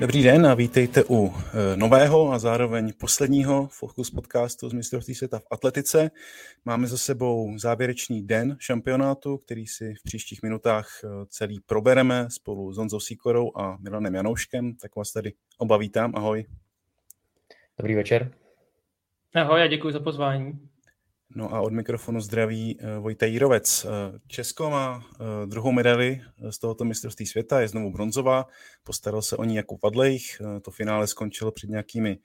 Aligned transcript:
Dobrý 0.00 0.22
den 0.22 0.46
a 0.46 0.54
vítejte 0.54 1.04
u 1.10 1.32
eh, 1.34 1.76
nového 1.76 2.32
a 2.32 2.38
zároveň 2.38 2.92
posledního 3.00 3.68
Focus 3.68 4.10
podcastu 4.10 4.68
z 4.68 4.72
mistrovství 4.72 5.14
světa 5.14 5.38
v 5.38 5.46
atletice. 5.50 6.10
Máme 6.64 6.86
za 6.86 6.96
sebou 6.96 7.58
závěrečný 7.58 8.26
den 8.26 8.56
šampionátu, 8.60 9.38
který 9.38 9.66
si 9.66 9.94
v 9.94 10.02
příštích 10.02 10.42
minutách 10.42 10.88
eh, 11.04 11.08
celý 11.28 11.60
probereme 11.60 12.26
spolu 12.30 12.72
s 12.72 12.76
Honzou 12.76 13.00
Sikorou 13.00 13.56
a 13.56 13.76
Milanem 13.80 14.14
Janouškem. 14.14 14.74
Tak 14.74 14.96
vás 14.96 15.12
tady 15.12 15.32
oba 15.58 15.76
vítám. 15.76 16.12
Ahoj. 16.14 16.44
Dobrý 17.78 17.94
večer. 17.94 18.32
Ahoj 19.34 19.62
a 19.62 19.66
děkuji 19.66 19.92
za 19.92 20.00
pozvání. 20.00 20.68
No 21.34 21.54
a 21.54 21.60
od 21.60 21.72
mikrofonu 21.72 22.20
zdraví 22.20 22.78
eh, 22.80 22.98
Vojta 22.98 23.26
Jírovec. 23.26 23.84
Eh, 23.84 24.18
Česko 24.26 24.70
má 24.70 25.04
eh, 25.12 25.46
druhou 25.46 25.72
medaili 25.72 26.20
z 26.50 26.58
tohoto 26.58 26.84
mistrovství 26.84 27.26
světa, 27.26 27.60
je 27.60 27.68
znovu 27.68 27.90
bronzová, 27.90 28.46
postaral 28.84 29.22
se 29.22 29.36
o 29.36 29.44
ní 29.44 29.56
jako 29.56 29.78
Padlejch, 29.78 30.40
to 30.62 30.70
finále 30.70 31.06
skončilo 31.06 31.52
před 31.52 31.70
nějakými 31.70 32.18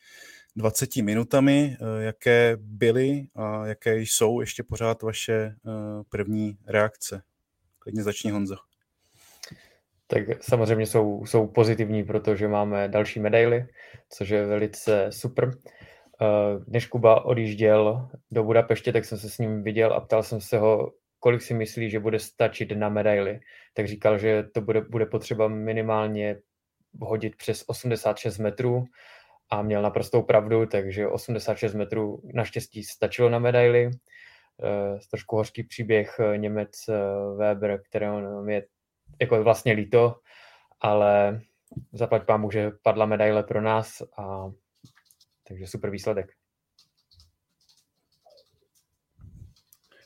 20 0.56 0.96
minutami. 0.96 1.78
Jaké 2.00 2.58
byly 2.60 3.28
a 3.36 3.68
jaké 3.68 3.98
jsou 4.00 4.42
ještě 4.42 4.64
pořád 4.64 5.02
vaše 5.02 5.56
první 6.10 6.58
reakce? 6.68 7.22
Klidně 7.80 8.04
začni 8.04 8.32
Honzo. 8.32 8.56
Tak 10.08 10.44
samozřejmě 10.44 10.86
jsou, 10.86 11.26
jsou 11.26 11.48
pozitivní, 11.48 12.04
protože 12.04 12.48
máme 12.48 12.90
další 12.90 13.20
medaily, 13.20 13.68
což 14.10 14.30
je 14.30 14.46
velice 14.46 15.08
super. 15.10 15.52
Eh, 16.22 16.60
než 16.68 16.88
Kuba 16.88 17.26
odjížděl 17.26 18.10
do 18.32 18.44
Budapeště, 18.44 18.94
tak 18.94 19.06
jsem 19.06 19.18
se 19.18 19.30
s 19.30 19.38
ním 19.38 19.64
viděl 19.64 19.94
a 19.94 20.00
ptal 20.00 20.24
jsem 20.24 20.42
se 20.42 20.58
ho, 20.58 20.92
kolik 21.20 21.42
si 21.42 21.54
myslí, 21.54 21.90
že 21.90 22.00
bude 22.00 22.20
stačit 22.20 22.72
na 22.72 22.90
medaily. 22.90 23.40
Tak 23.74 23.88
říkal, 23.88 24.18
že 24.18 24.44
to 24.44 24.62
bude, 24.62 24.82
bude 24.82 25.06
potřeba 25.06 25.48
minimálně 25.48 26.40
hodit 27.02 27.36
přes 27.36 27.64
86 27.68 28.38
metrů 28.38 28.86
a 29.50 29.62
měl 29.62 29.82
naprostou 29.82 30.22
pravdu, 30.22 30.66
takže 30.66 31.08
86 31.08 31.74
metrů 31.74 32.22
naštěstí 32.34 32.84
stačilo 32.84 33.30
na 33.30 33.40
medaily. 33.40 33.88
Uh, 34.58 35.00
trošku 35.12 35.36
hořký 35.36 35.64
příběh 35.64 36.20
eh, 36.20 36.38
Němec 36.38 36.72
Weber, 37.38 37.82
kterého 37.90 38.48
je 38.48 38.66
jako 39.22 39.44
vlastně 39.44 39.74
líto, 39.74 40.16
ale 40.82 41.42
zaplať 41.94 42.26
pámu, 42.26 42.52
že 42.52 42.72
padla 42.84 43.06
medaile 43.06 43.44
pro 43.44 43.62
nás 43.62 44.02
a 44.18 44.52
takže 45.48 45.68
super 45.68 45.90
výsledek. 45.90 46.34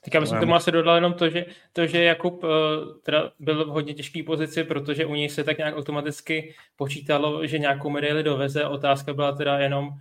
Tak 0.07 0.13
já 0.13 0.21
bych 0.21 0.29
tomu 0.39 0.55
asi 0.55 0.71
dodal 0.71 0.95
jenom 0.95 1.13
to, 1.13 1.29
že, 1.29 1.45
to, 1.73 1.87
že 1.87 2.03
Jakub 2.03 2.43
uh, 2.43 2.49
teda 3.03 3.31
byl 3.39 3.65
v 3.65 3.67
hodně 3.67 3.93
těžké 3.93 4.23
pozici, 4.23 4.63
protože 4.63 5.05
u 5.05 5.15
něj 5.15 5.29
se 5.29 5.43
tak 5.43 5.57
nějak 5.57 5.77
automaticky 5.77 6.55
počítalo, 6.75 7.47
že 7.47 7.59
nějakou 7.59 7.89
medaili 7.89 8.23
doveze. 8.23 8.65
Otázka 8.65 9.13
byla 9.13 9.31
teda 9.31 9.59
jenom, 9.59 9.87
uh, 9.87 9.95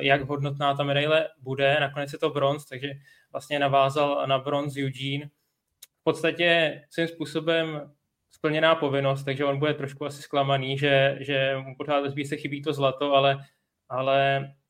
jak 0.00 0.22
hodnotná 0.22 0.74
ta 0.74 0.84
medaile 0.84 1.28
bude. 1.38 1.76
Nakonec 1.80 2.12
je 2.12 2.18
to 2.18 2.30
bronz, 2.30 2.64
takže 2.64 2.92
vlastně 3.32 3.58
navázal 3.58 4.26
na 4.26 4.38
bronz 4.38 4.76
Eugene. 4.76 5.26
V 6.00 6.04
podstatě 6.04 6.80
svým 6.90 7.08
způsobem 7.08 7.92
splněná 8.30 8.74
povinnost, 8.74 9.24
takže 9.24 9.44
on 9.44 9.58
bude 9.58 9.74
trošku 9.74 10.04
asi 10.04 10.22
zklamaný, 10.22 10.78
že, 10.78 11.16
že 11.20 11.56
mu 11.56 11.76
pořád 11.76 12.00
ve 12.00 12.24
se 12.24 12.36
chybí 12.36 12.62
to 12.62 12.72
zlato, 12.72 13.14
ale, 13.14 13.38
ale 13.88 14.48
Eh, 14.48 14.61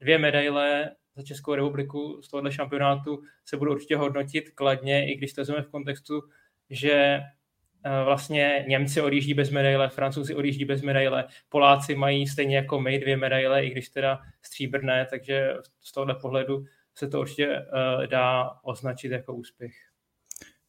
dvě 0.00 0.18
medaile 0.18 0.90
za 1.16 1.22
Českou 1.22 1.54
republiku 1.54 2.22
z 2.22 2.28
tohoto 2.28 2.50
šampionátu 2.50 3.22
se 3.44 3.56
budou 3.56 3.72
určitě 3.72 3.96
hodnotit 3.96 4.50
kladně, 4.50 5.12
i 5.12 5.16
když 5.16 5.32
to 5.32 5.44
v 5.44 5.70
kontextu, 5.70 6.22
že 6.70 6.92
eh, 6.92 8.04
vlastně 8.04 8.64
Němci 8.68 9.00
odjíždí 9.00 9.34
bez 9.34 9.50
medaile, 9.50 9.88
Francouzi 9.88 10.34
odjíždí 10.34 10.64
bez 10.64 10.82
medaile, 10.82 11.24
Poláci 11.48 11.94
mají 11.94 12.26
stejně 12.26 12.56
jako 12.56 12.80
my 12.80 12.98
dvě 12.98 13.16
medaile, 13.16 13.64
i 13.64 13.70
když 13.70 13.88
teda 13.88 14.20
stříbrné, 14.42 15.06
takže 15.10 15.54
z 15.80 15.92
tohohle 15.92 16.14
pohledu 16.14 16.64
se 16.94 17.08
to 17.08 17.20
určitě 17.20 17.46
eh, 17.46 18.06
dá 18.06 18.50
označit 18.62 19.12
jako 19.12 19.34
úspěch. 19.34 19.89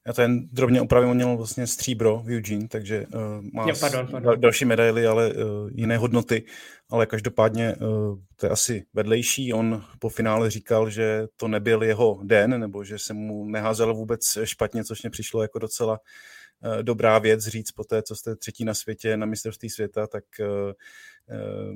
Já 0.08 0.14
ten 0.14 0.48
drobně 0.52 0.82
opravím, 0.82 1.10
on 1.10 1.16
měl 1.16 1.38
vlastně 1.38 1.68
stříbro 1.68 2.22
v 2.26 2.30
Eugene, 2.30 2.68
takže 2.68 3.06
uh, 3.14 3.22
má 3.54 3.68
jo, 3.68 3.76
pardon, 3.80 4.08
pardon. 4.12 4.42
další 4.42 4.66
medaily, 4.66 5.08
ale 5.08 5.34
uh, 5.34 5.70
jiné 5.74 5.98
hodnoty. 5.98 6.44
Ale 6.90 7.06
každopádně 7.06 7.76
uh, 7.76 8.18
to 8.36 8.46
je 8.46 8.50
asi 8.50 8.86
vedlejší. 8.94 9.54
On 9.54 9.84
po 10.00 10.10
finále 10.10 10.50
říkal, 10.50 10.90
že 10.90 11.28
to 11.36 11.48
nebyl 11.48 11.84
jeho 11.84 12.20
den, 12.24 12.60
nebo 12.60 12.84
že 12.84 13.00
se 13.00 13.14
mu 13.14 13.46
neházelo 13.46 13.94
vůbec 13.94 14.38
špatně, 14.44 14.84
což 14.84 15.02
mě 15.04 15.10
přišlo 15.10 15.42
jako 15.42 15.60
docela 15.60 16.00
uh, 16.66 16.84
dobrá 16.84 17.20
věc 17.20 17.48
říct 17.48 17.72
po 17.72 17.84
té, 17.84 18.04
co 18.04 18.16
jste 18.16 18.36
třetí 18.36 18.66
na 18.66 18.74
světě, 18.74 19.18
na 19.18 19.26
mistrovství 19.26 19.70
světa, 19.70 20.08
tak 20.08 20.24
uh, 20.40 20.48
uh, 20.48 21.76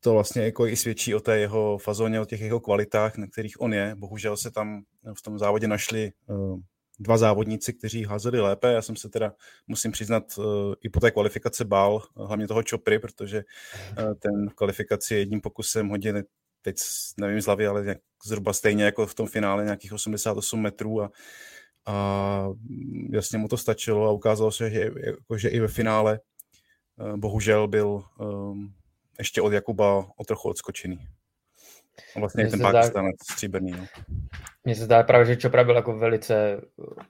to 0.00 0.12
vlastně 0.12 0.42
jako 0.42 0.66
i 0.66 0.76
svědčí 0.76 1.14
o 1.14 1.20
té 1.20 1.38
jeho 1.38 1.78
fazóně, 1.78 2.20
o 2.20 2.24
těch 2.24 2.40
jeho 2.40 2.60
kvalitách, 2.60 3.16
na 3.16 3.26
kterých 3.26 3.60
on 3.60 3.74
je. 3.74 3.94
Bohužel 3.98 4.36
se 4.36 4.50
tam 4.50 4.82
v 5.18 5.22
tom 5.22 5.38
závodě 5.38 5.68
našli 5.68 6.12
uh, 6.26 6.60
dva 7.00 7.18
závodníci, 7.18 7.72
kteří 7.72 8.04
házeli 8.04 8.40
lépe. 8.40 8.72
Já 8.72 8.82
jsem 8.82 8.96
se 8.96 9.08
teda, 9.08 9.32
musím 9.66 9.92
přiznat, 9.92 10.38
uh, 10.38 10.44
i 10.82 10.88
po 10.88 11.00
té 11.00 11.10
kvalifikace 11.10 11.64
bál, 11.64 12.02
hlavně 12.16 12.48
toho 12.48 12.62
Chopry, 12.70 12.98
protože 12.98 13.44
uh, 13.98 14.14
ten 14.14 14.50
v 14.50 14.54
kvalifikaci 14.54 15.14
jedním 15.14 15.40
pokusem 15.40 15.88
hodil, 15.88 16.22
teď 16.62 16.76
nevím 17.20 17.40
z 17.40 17.46
hlavy, 17.46 17.66
ale 17.66 17.84
nějak, 17.84 17.98
zhruba 18.24 18.52
stejně 18.52 18.84
jako 18.84 19.06
v 19.06 19.14
tom 19.14 19.26
finále 19.26 19.64
nějakých 19.64 19.92
88 19.92 20.60
metrů 20.60 21.02
a, 21.02 21.10
a 21.86 22.46
jasně 23.10 23.38
mu 23.38 23.48
to 23.48 23.56
stačilo 23.56 24.08
a 24.08 24.12
ukázalo 24.12 24.52
se, 24.52 24.70
že, 24.70 24.90
jako, 25.06 25.38
že 25.38 25.48
i 25.48 25.60
ve 25.60 25.68
finále 25.68 26.20
bohužel 27.16 27.68
byl 27.68 28.02
um, 28.18 28.74
ještě 29.18 29.42
od 29.42 29.52
Jakuba 29.52 30.06
o 30.16 30.24
trochu 30.24 30.48
odskočený. 30.48 31.08
Vlastně 32.16 32.46
ten 32.46 32.60
Pakistan 32.60 33.06
stříbrný. 33.30 33.70
No. 33.72 33.86
Mně 34.64 34.74
se 34.74 34.84
zdá 34.84 35.02
právě, 35.02 35.26
že 35.26 35.36
Chopra 35.42 35.64
byl 35.64 35.76
jako 35.76 35.98
velice 35.98 36.60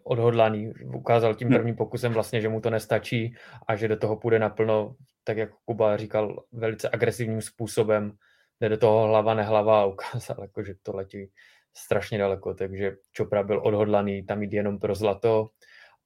odhodlaný. 0.05 0.73
Ukázal 0.95 1.35
tím 1.35 1.49
hm. 1.49 1.53
prvním 1.53 1.77
pokusem 1.77 2.13
vlastně, 2.13 2.41
že 2.41 2.49
mu 2.49 2.61
to 2.61 2.71
nestačí 2.71 3.35
a 3.69 3.77
že 3.77 3.89
do 3.89 3.97
toho 3.97 4.17
půjde 4.17 4.39
naplno, 4.39 4.97
tak 5.25 5.37
jak 5.37 5.51
Kuba 5.65 5.97
říkal, 5.97 6.43
velice 6.53 6.91
agresivním 6.93 7.43
způsobem. 7.43 8.13
Jde 8.61 8.69
do 8.69 8.77
toho 8.77 9.07
hlava 9.07 9.35
nehlava 9.35 9.81
a 9.81 9.85
ukázal, 9.85 10.37
jako, 10.41 10.63
že 10.63 10.75
to 10.83 10.97
letí 10.97 11.31
strašně 11.77 12.19
daleko. 12.19 12.55
Takže 12.55 12.97
Chopra 13.17 13.43
byl 13.43 13.61
odhodlaný 13.65 14.23
tam 14.23 14.43
jít 14.43 14.53
jenom 14.53 14.79
pro 14.79 14.95
zlato 14.95 15.49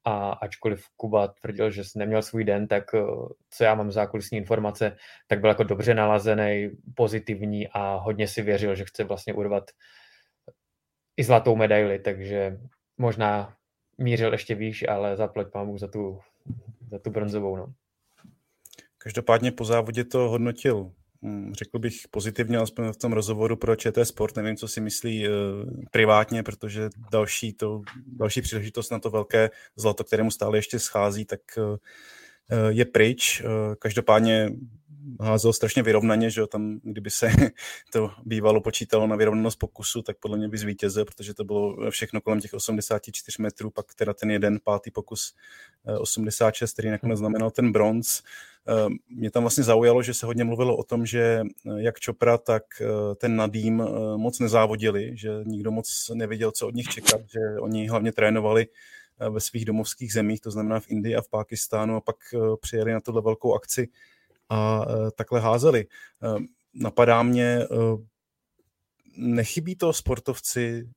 a 0.05 0.31
ačkoliv 0.31 0.85
Kuba 0.97 1.27
tvrdil, 1.27 1.71
že 1.71 1.83
neměl 1.95 2.21
svůj 2.21 2.43
den, 2.43 2.67
tak 2.67 2.83
eh, 2.93 3.01
co 3.49 3.63
já 3.63 3.75
mám 3.75 3.91
zákulisní 3.91 4.37
informace, 4.37 4.97
tak 5.27 5.39
byl 5.39 5.49
jako 5.49 5.63
dobře 5.63 5.93
nalazený, 5.93 6.69
pozitivní 6.95 7.67
a 7.67 7.95
hodně 7.95 8.27
si 8.27 8.41
věřil, 8.41 8.75
že 8.75 8.85
chce 8.85 9.03
vlastně 9.03 9.33
urvat 9.33 9.71
i 11.17 11.23
zlatou 11.23 11.55
medaili, 11.55 11.99
takže 11.99 12.59
možná 12.97 13.55
mířil 13.97 14.31
ještě 14.31 14.55
výš, 14.55 14.87
ale 14.87 15.17
zaplať 15.17 15.47
pámu 15.51 15.77
za 15.77 15.87
tu, 15.87 16.19
za 16.91 16.99
tu 16.99 17.09
bronzovou. 17.09 17.55
No. 17.55 17.73
Každopádně 18.97 19.51
po 19.51 19.65
závodě 19.65 20.03
to 20.03 20.19
hodnotil 20.29 20.91
řekl 21.51 21.79
bych 21.79 22.07
pozitivně, 22.11 22.57
aspoň 22.57 22.91
v 22.91 22.97
tom 22.97 23.13
rozhovoru 23.13 23.55
pro 23.55 23.75
ČT 23.75 24.05
Sport, 24.07 24.35
nevím, 24.35 24.57
co 24.57 24.67
si 24.67 24.81
myslí 24.81 25.27
uh, 25.27 25.33
privátně, 25.91 26.43
protože 26.43 26.89
další, 27.11 27.53
to, 27.53 27.81
další 28.07 28.41
příležitost 28.41 28.89
na 28.89 28.99
to 28.99 29.09
velké 29.09 29.49
zlato, 29.75 30.03
kterému 30.03 30.31
stále 30.31 30.57
ještě 30.57 30.79
schází, 30.79 31.25
tak 31.25 31.39
uh, 31.57 31.77
je 32.69 32.85
pryč. 32.85 33.43
Každopádně 33.79 34.49
házel 35.21 35.53
strašně 35.53 35.83
vyrovnaně, 35.83 36.29
že 36.29 36.41
jo, 36.41 36.47
tam 36.47 36.79
kdyby 36.83 37.09
se 37.09 37.31
to 37.91 38.11
bývalo 38.25 38.61
počítalo 38.61 39.07
na 39.07 39.15
vyrovnanost 39.15 39.59
pokusu, 39.59 40.01
tak 40.01 40.17
podle 40.19 40.37
mě 40.37 40.47
by 40.47 40.57
zvítězil, 40.57 41.05
protože 41.05 41.33
to 41.33 41.43
bylo 41.43 41.91
všechno 41.91 42.21
kolem 42.21 42.41
těch 42.41 42.53
84 42.53 43.41
metrů, 43.41 43.69
pak 43.69 43.93
teda 43.93 44.13
ten 44.13 44.31
jeden 44.31 44.59
pátý 44.63 44.91
pokus 44.91 45.35
86, 45.99 46.73
který 46.73 46.89
nakonec 46.89 47.19
znamenal 47.19 47.51
ten 47.51 47.71
bronz. 47.71 48.21
Eh, 48.67 48.89
mě 49.09 49.31
tam 49.31 49.43
vlastně 49.43 49.63
zaujalo, 49.63 50.03
že 50.03 50.13
se 50.13 50.25
hodně 50.25 50.43
mluvilo 50.43 50.77
o 50.77 50.83
tom, 50.83 51.05
že 51.05 51.19
eh, 51.21 51.69
jak 51.77 51.99
Čopra, 51.99 52.37
tak 52.37 52.63
eh, 52.81 53.15
ten 53.15 53.35
Nadým 53.35 53.83
moc 54.15 54.39
nezávodili, 54.39 55.11
že 55.13 55.29
nikdo 55.45 55.71
moc 55.71 56.11
nevěděl, 56.13 56.51
co 56.51 56.67
od 56.67 56.75
nich 56.75 56.87
čekat, 56.87 57.21
že 57.21 57.39
oni 57.61 57.87
hlavně 57.87 58.11
trénovali 58.11 58.67
ve 59.29 59.39
svých 59.39 59.65
domovských 59.65 60.13
zemích, 60.13 60.41
to 60.41 60.51
znamená 60.51 60.79
v 60.79 60.89
Indii 60.89 61.15
a 61.15 61.21
v 61.21 61.29
Pákistánu 61.29 61.95
a 61.95 62.01
pak 62.01 62.15
přijeli 62.61 62.93
na 62.93 62.99
tuhle 62.99 63.21
velkou 63.21 63.55
akci 63.55 63.87
a 64.49 64.85
takhle 65.15 65.39
házeli. 65.39 65.85
Napadá 66.73 67.23
mě, 67.23 67.59
nechybí 69.17 69.75
to 69.75 69.93
sportovci 69.93 70.89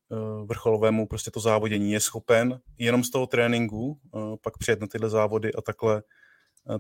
vrcholovému 0.45 1.06
prostě 1.06 1.31
to 1.31 1.41
závodění, 1.41 1.93
je 1.93 2.00
schopen 2.00 2.61
jenom 2.79 3.05
z 3.05 3.11
toho 3.11 3.27
tréninku 3.27 3.99
pak 4.43 4.59
přijet 4.59 4.81
na 4.81 4.87
tyhle 4.87 5.11
závody 5.11 5.55
a 5.55 5.61
takhle 5.61 6.03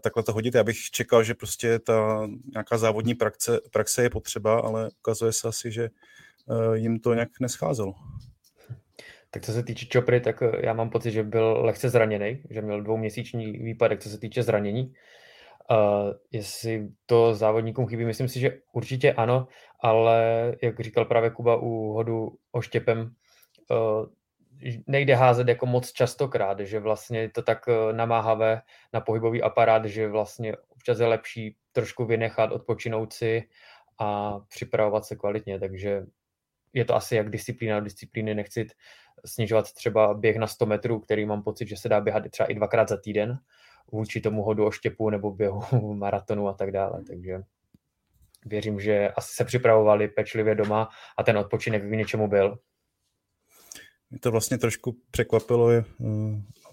takhle 0.00 0.22
to 0.22 0.32
hodit. 0.32 0.54
Já 0.54 0.64
bych 0.64 0.76
čekal, 0.76 1.24
že 1.24 1.34
prostě 1.34 1.78
ta 1.78 2.28
nějaká 2.52 2.78
závodní 2.78 3.14
praxe, 3.14 3.60
praxe 3.70 4.02
je 4.02 4.10
potřeba, 4.10 4.60
ale 4.60 4.90
ukazuje 4.98 5.32
se 5.32 5.48
asi, 5.48 5.72
že 5.72 5.90
jim 6.74 7.00
to 7.00 7.14
nějak 7.14 7.28
nescházelo. 7.40 7.94
Tak 9.30 9.42
co 9.42 9.52
se 9.52 9.62
týče 9.62 9.86
Chopry, 9.92 10.20
tak 10.20 10.42
já 10.62 10.72
mám 10.72 10.90
pocit, 10.90 11.10
že 11.10 11.22
byl 11.22 11.58
lehce 11.60 11.88
zraněný, 11.88 12.42
že 12.50 12.62
měl 12.62 12.82
dvouměsíční 12.82 13.52
výpadek, 13.52 14.00
co 14.00 14.08
se 14.08 14.18
týče 14.18 14.42
zranění 14.42 14.94
Uh, 15.70 16.12
jestli 16.30 16.88
to 17.06 17.34
závodníkům 17.34 17.86
chybí, 17.86 18.04
myslím 18.04 18.28
si, 18.28 18.40
že 18.40 18.58
určitě 18.72 19.12
ano, 19.12 19.46
ale 19.80 20.54
jak 20.62 20.80
říkal 20.80 21.04
právě 21.04 21.30
Kuba 21.30 21.56
u 21.56 21.92
hodu 21.92 22.38
oštěpem, 22.52 23.14
uh, 23.70 24.06
nejde 24.86 25.14
házet 25.14 25.48
jako 25.48 25.66
moc 25.66 25.92
častokrát, 25.92 26.60
že 26.60 26.80
vlastně 26.80 27.20
je 27.20 27.30
to 27.30 27.42
tak 27.42 27.58
namáhavé 27.92 28.62
na 28.92 29.00
pohybový 29.00 29.42
aparát, 29.42 29.84
že 29.84 30.08
vlastně 30.08 30.56
občas 30.56 31.00
je 31.00 31.06
lepší 31.06 31.56
trošku 31.72 32.04
vynechat, 32.04 32.52
odpočinout 32.52 33.12
si 33.12 33.48
a 33.98 34.38
připravovat 34.48 35.04
se 35.04 35.16
kvalitně, 35.16 35.60
takže 35.60 36.02
je 36.72 36.84
to 36.84 36.94
asi 36.94 37.16
jak 37.16 37.30
disciplína 37.30 37.76
od 37.76 37.80
disciplíny, 37.80 38.34
nechci 38.34 38.66
snižovat 39.26 39.72
třeba 39.72 40.14
běh 40.14 40.36
na 40.36 40.46
100 40.46 40.66
metrů, 40.66 41.00
který 41.00 41.26
mám 41.26 41.42
pocit, 41.42 41.68
že 41.68 41.76
se 41.76 41.88
dá 41.88 42.00
běhat 42.00 42.30
třeba 42.30 42.46
i 42.46 42.54
dvakrát 42.54 42.88
za 42.88 42.96
týden, 42.96 43.38
vůči 43.92 44.20
tomu 44.20 44.42
hodu 44.42 44.66
o 44.66 44.70
štěpu 44.70 45.10
nebo 45.10 45.30
běhu 45.30 45.94
maratonu 45.94 46.48
a 46.48 46.52
tak 46.52 46.70
dále, 46.70 47.04
takže 47.06 47.42
věřím, 48.46 48.80
že 48.80 49.08
asi 49.08 49.34
se 49.34 49.44
připravovali 49.44 50.08
pečlivě 50.08 50.54
doma 50.54 50.88
a 51.18 51.22
ten 51.22 51.38
odpočinek 51.38 51.82
k 51.82 51.96
něčemu 51.96 52.28
byl. 52.28 52.58
Mě 54.10 54.20
to 54.20 54.30
vlastně 54.30 54.58
trošku 54.58 54.96
překvapilo, 55.10 55.70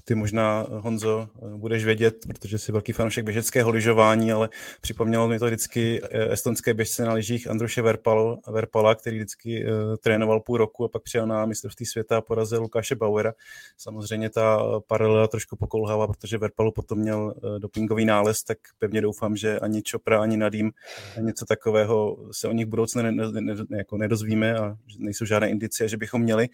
ty 0.06 0.16
možná, 0.16 0.66
Honzo, 0.70 1.30
budeš 1.58 1.86
vědět, 1.86 2.16
protože 2.28 2.58
jsi 2.58 2.72
velký 2.72 2.92
fanoušek 2.92 3.26
běžeckého 3.26 3.70
lyžování, 3.72 4.32
ale 4.32 4.50
připomnělo 4.82 5.28
mi 5.28 5.40
to 5.40 5.46
vždycky 5.46 6.02
eh, 6.04 6.34
estonské 6.34 6.74
běžce 6.74 7.06
na 7.06 7.14
lyžích 7.14 7.50
Andruše 7.50 7.82
Verpal, 7.82 8.40
Verpala, 8.48 8.96
který 8.96 9.18
vždycky 9.18 9.66
uh, 9.66 9.96
trénoval 9.96 10.40
půl 10.40 10.58
roku 10.58 10.86
a 10.86 10.88
pak 10.88 11.04
přijel 11.04 11.28
na 11.28 11.46
mistrovství 11.46 11.86
světa 11.86 12.18
a 12.18 12.22
porazil 12.22 12.62
Lukáše 12.62 12.96
Bauera. 12.96 13.34
Samozřejmě 13.78 14.30
ta 14.30 14.80
paralela 14.88 15.28
trošku 15.28 15.56
pokolhává, 15.56 16.08
protože 16.08 16.38
Verpalu 16.38 16.72
potom 16.72 17.00
měl 17.00 17.34
dopingový 17.58 18.06
nález, 18.06 18.44
tak 18.44 18.58
pevně 18.80 19.02
doufám, 19.02 19.36
že 19.36 19.60
ani 19.60 19.82
Čopra, 19.82 20.22
ani 20.22 20.38
Nadým 20.38 20.72
něco 21.20 21.46
takového 21.46 22.18
se 22.32 22.48
o 22.48 22.52
nich 22.52 22.66
budoucnu 22.66 23.02
ne, 23.02 23.12
ne, 23.12 23.42
ne, 23.42 23.78
jako 23.78 23.98
nedozvíme 23.98 24.56
a 24.56 24.78
nejsou 24.98 25.26
žádné 25.26 25.50
indicie, 25.50 25.90
že 25.90 25.98
bychom 25.98 26.22
měli. 26.22 26.50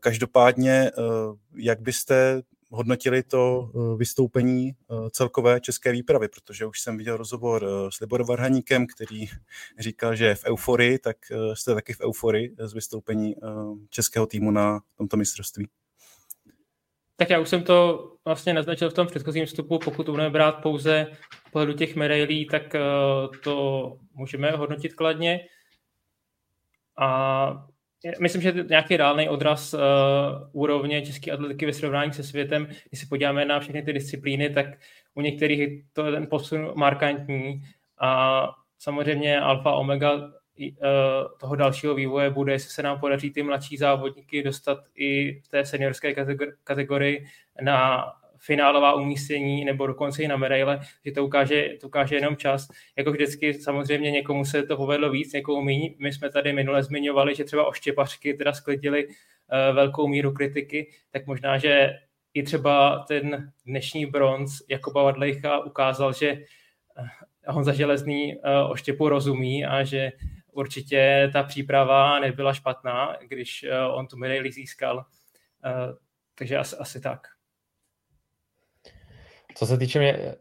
Každopádně, 0.00 0.90
jak 1.56 1.80
byste 1.80 2.42
hodnotili 2.70 3.22
to 3.22 3.70
eh, 3.74 3.96
vystoupení 3.96 4.70
eh, 4.70 5.10
celkové 5.10 5.60
české 5.60 5.92
výpravy, 5.92 6.28
protože 6.28 6.66
už 6.66 6.80
jsem 6.80 6.96
viděl 6.96 7.16
rozhovor 7.16 7.64
eh, 7.64 7.90
s 7.90 8.00
Liborem 8.00 8.26
Varhaníkem, 8.26 8.86
který 8.86 9.26
říkal, 9.78 10.16
že 10.16 10.26
je 10.26 10.34
v 10.34 10.44
euforii, 10.44 10.98
tak 10.98 11.16
jste 11.54 11.74
taky 11.74 11.92
v 11.92 12.00
euforii 12.00 12.54
z 12.58 12.72
vystoupení 12.72 13.34
českého 13.90 14.26
týmu 14.26 14.50
na 14.50 14.80
tomto 14.96 15.16
mistrovství. 15.16 15.68
Tak 17.16 17.30
já 17.30 17.40
už 17.40 17.48
jsem 17.48 17.62
to 17.62 18.06
vlastně 18.24 18.54
naznačil 18.54 18.90
v 18.90 18.94
tom 18.94 19.06
předchozím 19.06 19.46
vstupu, 19.46 19.78
pokud 19.78 20.06
budeme 20.06 20.30
brát 20.30 20.52
pouze 20.52 21.06
pohledu 21.52 21.72
těch 21.72 21.96
medailí, 21.96 22.46
tak 22.46 22.62
to 23.44 23.96
můžeme 24.14 24.50
hodnotit 24.50 24.94
kladně. 24.94 25.40
A 26.98 27.69
Myslím, 28.20 28.42
že 28.42 28.54
nějaký 28.68 28.96
reálný 28.96 29.28
odraz 29.28 29.74
uh, 29.74 29.80
úrovně 30.52 31.06
české 31.06 31.30
atletiky 31.30 31.66
ve 31.66 31.72
srovnání 31.72 32.12
se 32.12 32.22
světem, 32.22 32.68
když 32.88 33.00
se 33.00 33.06
podíváme 33.06 33.44
na 33.44 33.60
všechny 33.60 33.82
ty 33.82 33.92
disciplíny, 33.92 34.50
tak 34.50 34.66
u 35.14 35.20
některých 35.20 35.84
to 35.92 36.06
je 36.06 36.12
ten 36.12 36.26
posun 36.26 36.72
markantní 36.74 37.62
a 37.98 38.48
samozřejmě 38.78 39.40
alfa 39.40 39.72
omega 39.72 40.14
uh, 40.14 40.28
toho 41.40 41.56
dalšího 41.56 41.94
vývoje 41.94 42.30
bude, 42.30 42.52
jestli 42.52 42.70
se 42.70 42.82
nám 42.82 43.00
podaří 43.00 43.30
ty 43.30 43.42
mladší 43.42 43.76
závodníky 43.76 44.42
dostat 44.42 44.78
i 44.94 45.40
v 45.40 45.48
té 45.48 45.66
seniorské 45.66 46.14
kategorii 46.64 47.26
na 47.62 48.04
finálová 48.40 48.94
umístění 48.94 49.64
nebo 49.64 49.86
dokonce 49.86 50.22
i 50.22 50.28
na 50.28 50.36
medaile, 50.36 50.80
že 51.04 51.12
to 51.12 51.24
ukáže, 51.24 51.68
to 51.80 51.86
ukáže 51.86 52.14
jenom 52.14 52.36
čas. 52.36 52.68
Jako 52.96 53.12
vždycky 53.12 53.54
samozřejmě 53.54 54.10
někomu 54.10 54.44
se 54.44 54.62
to 54.62 54.76
povedlo 54.76 55.10
víc, 55.10 55.32
někomu 55.32 55.62
méně. 55.62 55.90
My 55.98 56.12
jsme 56.12 56.30
tady 56.30 56.52
minule 56.52 56.82
zmiňovali, 56.82 57.34
že 57.34 57.44
třeba 57.44 57.66
oštěpařky 57.66 58.34
teda 58.34 58.52
sklidili 58.52 59.06
uh, 59.06 59.12
velkou 59.74 60.08
míru 60.08 60.32
kritiky, 60.32 60.90
tak 61.10 61.26
možná, 61.26 61.58
že 61.58 61.90
i 62.34 62.42
třeba 62.42 63.04
ten 63.08 63.52
dnešní 63.66 64.06
bronz 64.06 64.62
Jakoba 64.68 65.02
Vadlejcha 65.02 65.58
ukázal, 65.58 66.12
že 66.12 66.28
eh, 66.28 66.42
Honza 67.46 67.72
Železný 67.72 68.36
uh, 68.36 68.70
oštěpu 68.70 69.08
rozumí 69.08 69.64
a 69.64 69.84
že 69.84 70.12
určitě 70.52 71.30
ta 71.32 71.42
příprava 71.42 72.18
nebyla 72.18 72.52
špatná, 72.52 73.16
když 73.28 73.66
on 73.90 74.06
tu 74.06 74.16
medaili 74.16 74.52
získal. 74.52 75.04
Takže 76.34 76.58
asi, 76.58 76.76
asi 76.76 77.00
tak. 77.00 77.39
Co 79.54 79.66
se 79.66 79.78
týče 79.78 79.98
mě, 79.98 80.12
eh, 80.12 80.34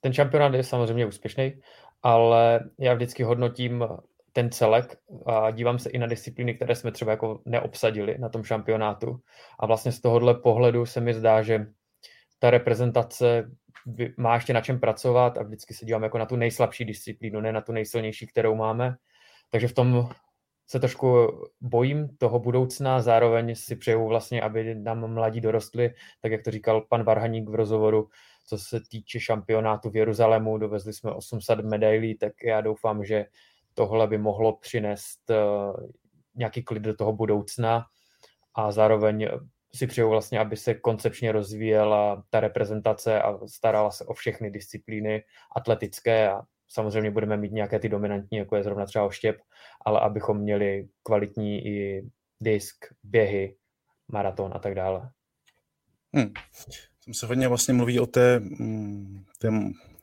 ten 0.00 0.12
šampionát 0.12 0.54
je 0.54 0.62
samozřejmě 0.62 1.06
úspěšný, 1.06 1.60
ale 2.02 2.60
já 2.78 2.94
vždycky 2.94 3.22
hodnotím 3.22 3.84
ten 4.32 4.50
celek 4.50 4.98
a 5.26 5.50
dívám 5.50 5.78
se 5.78 5.90
i 5.90 5.98
na 5.98 6.06
disciplíny, 6.06 6.54
které 6.54 6.74
jsme 6.74 6.92
třeba 6.92 7.10
jako 7.10 7.40
neobsadili 7.44 8.18
na 8.18 8.28
tom 8.28 8.44
šampionátu. 8.44 9.20
A 9.58 9.66
vlastně 9.66 9.92
z 9.92 10.00
tohohle 10.00 10.34
pohledu 10.34 10.86
se 10.86 11.00
mi 11.00 11.14
zdá, 11.14 11.42
že 11.42 11.66
ta 12.38 12.50
reprezentace 12.50 13.50
má 14.16 14.34
ještě 14.34 14.52
na 14.52 14.60
čem 14.60 14.80
pracovat 14.80 15.38
a 15.38 15.42
vždycky 15.42 15.74
se 15.74 15.84
dívám 15.84 16.02
jako 16.02 16.18
na 16.18 16.26
tu 16.26 16.36
nejslabší 16.36 16.84
disciplínu, 16.84 17.40
ne 17.40 17.52
na 17.52 17.60
tu 17.60 17.72
nejsilnější, 17.72 18.26
kterou 18.26 18.54
máme. 18.54 18.96
Takže 19.50 19.68
v 19.68 19.74
tom 19.74 20.08
se 20.66 20.80
trošku 20.80 21.26
bojím 21.60 22.16
toho 22.18 22.38
budoucna, 22.38 23.02
zároveň 23.02 23.54
si 23.54 23.76
přeju 23.76 24.06
vlastně, 24.06 24.42
aby 24.42 24.74
nám 24.74 25.14
mladí 25.14 25.40
dorostli, 25.40 25.94
tak 26.22 26.32
jak 26.32 26.42
to 26.42 26.50
říkal 26.50 26.80
pan 26.80 27.04
Varhaník 27.04 27.48
v 27.48 27.54
rozhovoru, 27.54 28.08
co 28.46 28.58
se 28.58 28.80
týče 28.90 29.20
šampionátu 29.20 29.90
v 29.90 29.96
Jeruzalému, 29.96 30.58
dovezli 30.58 30.92
jsme 30.92 31.12
800 31.12 31.60
medailí, 31.60 32.18
tak 32.18 32.32
já 32.44 32.60
doufám, 32.60 33.04
že 33.04 33.26
tohle 33.74 34.06
by 34.06 34.18
mohlo 34.18 34.56
přinést 34.56 35.30
eh, 35.30 35.36
nějaký 36.34 36.62
klid 36.62 36.82
do 36.82 36.94
toho 36.94 37.12
budoucna. 37.12 37.86
A 38.54 38.72
zároveň 38.72 39.28
si 39.74 39.86
přeju 39.86 40.08
vlastně, 40.08 40.38
aby 40.38 40.56
se 40.56 40.74
koncepčně 40.74 41.32
rozvíjela 41.32 42.24
ta 42.30 42.40
reprezentace 42.40 43.22
a 43.22 43.38
starala 43.46 43.90
se 43.90 44.04
o 44.04 44.14
všechny 44.14 44.50
disciplíny 44.50 45.24
atletické 45.56 46.30
a 46.30 46.42
samozřejmě 46.68 47.10
budeme 47.10 47.36
mít 47.36 47.52
nějaké 47.52 47.78
ty 47.78 47.88
dominantní, 47.88 48.38
jako 48.38 48.56
je 48.56 48.62
zrovna 48.62 48.86
třeba 48.86 49.04
oštěp, 49.04 49.36
ale 49.86 50.00
abychom 50.00 50.38
měli 50.38 50.88
kvalitní 51.02 51.66
i 51.66 52.02
disk, 52.40 52.76
běhy, 53.02 53.56
maraton 54.12 54.52
a 54.54 54.58
tak 54.58 54.74
dále. 54.74 55.10
Hmm. 56.14 56.32
Tam 57.04 57.14
se 57.14 57.26
hodně 57.26 57.48
vlastně 57.48 57.74
mluví 57.74 58.00
o 58.00 58.06
té, 58.06 58.40
mm, 58.40 59.24
té 59.38 59.50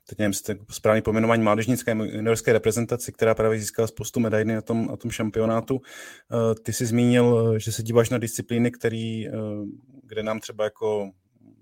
teď 0.10 0.20
nevím, 0.20 0.34
správně 0.70 1.02
pojmenování 1.02 1.44
mládežnické 1.44 1.92
juniorské 1.92 2.54
reprezentaci, 2.54 3.12
která 3.12 3.36
právě 3.36 3.60
získala 3.60 3.88
spoustu 3.88 4.20
medailí 4.20 4.54
na 4.54 4.62
tom, 4.62 4.88
na 4.88 4.98
tom 4.98 5.12
šampionátu. 5.12 5.82
Eh, 5.82 6.56
ty 6.56 6.74
jsi 6.74 6.86
zmínil, 6.86 7.60
že 7.60 7.72
se 7.72 7.84
díváš 7.84 8.10
na 8.10 8.18
disciplíny, 8.18 8.72
který, 8.72 9.28
eh, 9.28 9.32
kde 10.04 10.24
nám 10.24 10.40
třeba 10.40 10.64
jako 10.64 11.12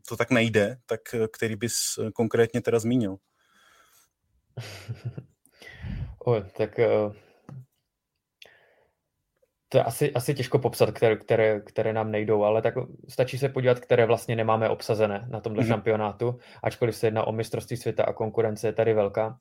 to 0.08 0.18
tak 0.18 0.32
nejde, 0.32 0.78
tak 0.86 1.02
eh, 1.14 1.28
který 1.34 1.56
bys 1.56 1.76
konkrétně 2.14 2.62
teda 2.62 2.80
zmínil? 2.80 3.18
o, 6.26 6.42
tak 6.42 6.80
uh, 6.80 7.14
to 9.72 9.78
je 9.78 9.84
asi, 9.84 10.14
asi 10.14 10.34
těžko 10.34 10.60
popsat, 10.60 10.92
které, 10.92 11.16
které, 11.16 11.60
které 11.60 11.94
nám 11.94 12.12
nejdou, 12.12 12.44
ale 12.44 12.62
tak 12.62 12.74
stačí 13.10 13.38
se 13.38 13.50
podívat, 13.50 13.80
které 13.80 14.06
vlastně 14.06 14.36
nemáme 14.36 14.70
obsazené 14.70 15.28
na 15.30 15.40
tomto 15.40 15.62
mm-hmm. 15.62 15.68
šampionátu, 15.68 16.38
ačkoliv 16.64 16.96
se 16.96 17.08
jedná 17.08 17.24
o 17.24 17.32
mistrovství 17.32 17.78
světa 17.78 18.04
a 18.04 18.14
konkurence 18.14 18.68
je 18.68 18.74
tady 18.74 18.94
velká. 18.94 19.38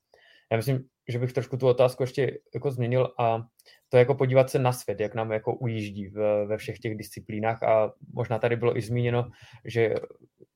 Já 0.50 0.56
myslím, 0.56 0.84
že 1.08 1.18
bych 1.18 1.32
trošku 1.32 1.56
tu 1.56 1.68
otázku 1.68 2.02
ještě 2.02 2.38
jako 2.54 2.70
změnil 2.70 3.14
a 3.18 3.42
to 3.88 3.96
je 3.96 3.98
jako 3.98 4.14
podívat 4.14 4.50
se 4.50 4.58
na 4.58 4.72
svět, 4.72 5.00
jak 5.00 5.14
nám 5.14 5.32
jako 5.32 5.54
ujíždí 5.54 6.08
ve, 6.08 6.46
ve 6.46 6.56
všech 6.56 6.78
těch 6.78 6.96
disciplínách 6.96 7.62
a 7.62 7.92
možná 8.14 8.38
tady 8.38 8.56
bylo 8.56 8.76
i 8.76 8.82
zmíněno, 8.82 9.30
že 9.64 9.94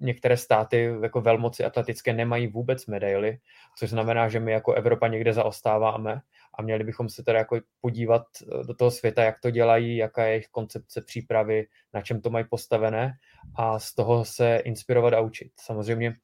některé 0.04 0.36
státy 0.36 0.90
jako 1.02 1.20
velmoci 1.20 1.64
atletické 1.64 2.12
nemají 2.12 2.46
vůbec 2.46 2.86
medaily, 2.86 3.38
což 3.78 3.90
znamená, 3.90 4.28
že 4.28 4.40
my 4.40 4.52
jako 4.52 4.72
Evropa 4.72 5.08
někde 5.08 5.32
zaostáváme 5.32 6.20
a 6.54 6.62
měli 6.62 6.84
bychom 6.84 7.08
se 7.08 7.22
teda 7.22 7.38
jako 7.38 7.60
podívat 7.80 8.22
eh, 8.42 8.64
do 8.64 8.74
toho 8.74 8.90
světa, 8.90 9.24
jak 9.24 9.40
to 9.40 9.50
dělají, 9.50 9.96
jaká 9.96 10.24
je 10.24 10.30
jejich 10.30 10.48
koncepce 10.48 11.00
přípravy, 11.00 11.66
na 11.94 12.00
čem 12.00 12.20
to 12.20 12.30
mají 12.30 12.44
postavené 12.50 13.12
a 13.56 13.78
z 13.78 13.94
toho 13.94 14.24
se 14.24 14.56
inspirovat 14.56 15.14
a 15.14 15.20
učit. 15.20 15.52
Samozřejmě 15.60 16.14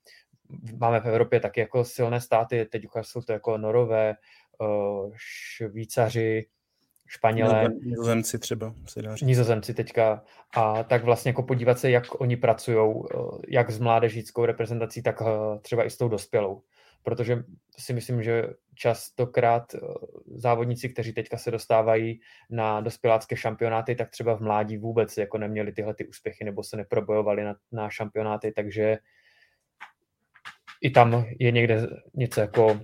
máme 0.78 1.00
v 1.00 1.08
Evropě 1.08 1.40
taky 1.40 1.60
jako 1.60 1.84
silné 1.84 2.20
státy, 2.20 2.64
teď 2.64 2.82
jsou 3.02 3.22
to 3.22 3.32
jako 3.32 3.58
Norové, 3.58 4.10
eh, 4.10 5.10
Švýcaři, 5.16 6.46
Španělé. 7.12 7.68
Nizozemci 7.82 8.38
třeba 8.38 8.74
se 8.86 9.02
dá 9.02 9.16
říct. 9.16 9.26
Nizozemci 9.26 9.74
teďka. 9.74 10.22
A 10.56 10.82
tak 10.82 11.04
vlastně 11.04 11.28
jako 11.28 11.42
podívat 11.42 11.78
se, 11.78 11.90
jak 11.90 12.20
oni 12.20 12.36
pracují, 12.36 12.78
eh, 12.78 13.16
jak 13.48 13.70
s 13.70 13.78
mládežnickou 13.78 14.44
reprezentací, 14.44 15.02
tak 15.02 15.22
eh, 15.22 15.58
třeba 15.60 15.84
i 15.84 15.90
s 15.90 15.96
tou 15.96 16.08
dospělou. 16.08 16.62
Protože 17.02 17.44
si 17.78 17.92
myslím, 17.92 18.22
že 18.22 18.44
častokrát 18.74 19.74
závodníci, 20.34 20.88
kteří 20.88 21.12
teďka 21.12 21.36
se 21.36 21.50
dostávají 21.50 22.20
na 22.50 22.80
dospělácké 22.80 23.36
šampionáty, 23.36 23.94
tak 23.94 24.10
třeba 24.10 24.36
v 24.36 24.40
mládí 24.40 24.76
vůbec 24.76 25.16
jako 25.16 25.38
neměli 25.38 25.72
tyhle 25.72 25.94
ty 25.94 26.06
úspěchy 26.06 26.44
nebo 26.44 26.62
se 26.62 26.76
neprobojovali 26.76 27.44
na, 27.44 27.54
na 27.72 27.90
šampionáty, 27.90 28.52
takže 28.52 28.98
i 30.80 30.90
tam 30.90 31.24
je 31.38 31.50
někde 31.50 31.86
něco 32.14 32.40
jako 32.40 32.80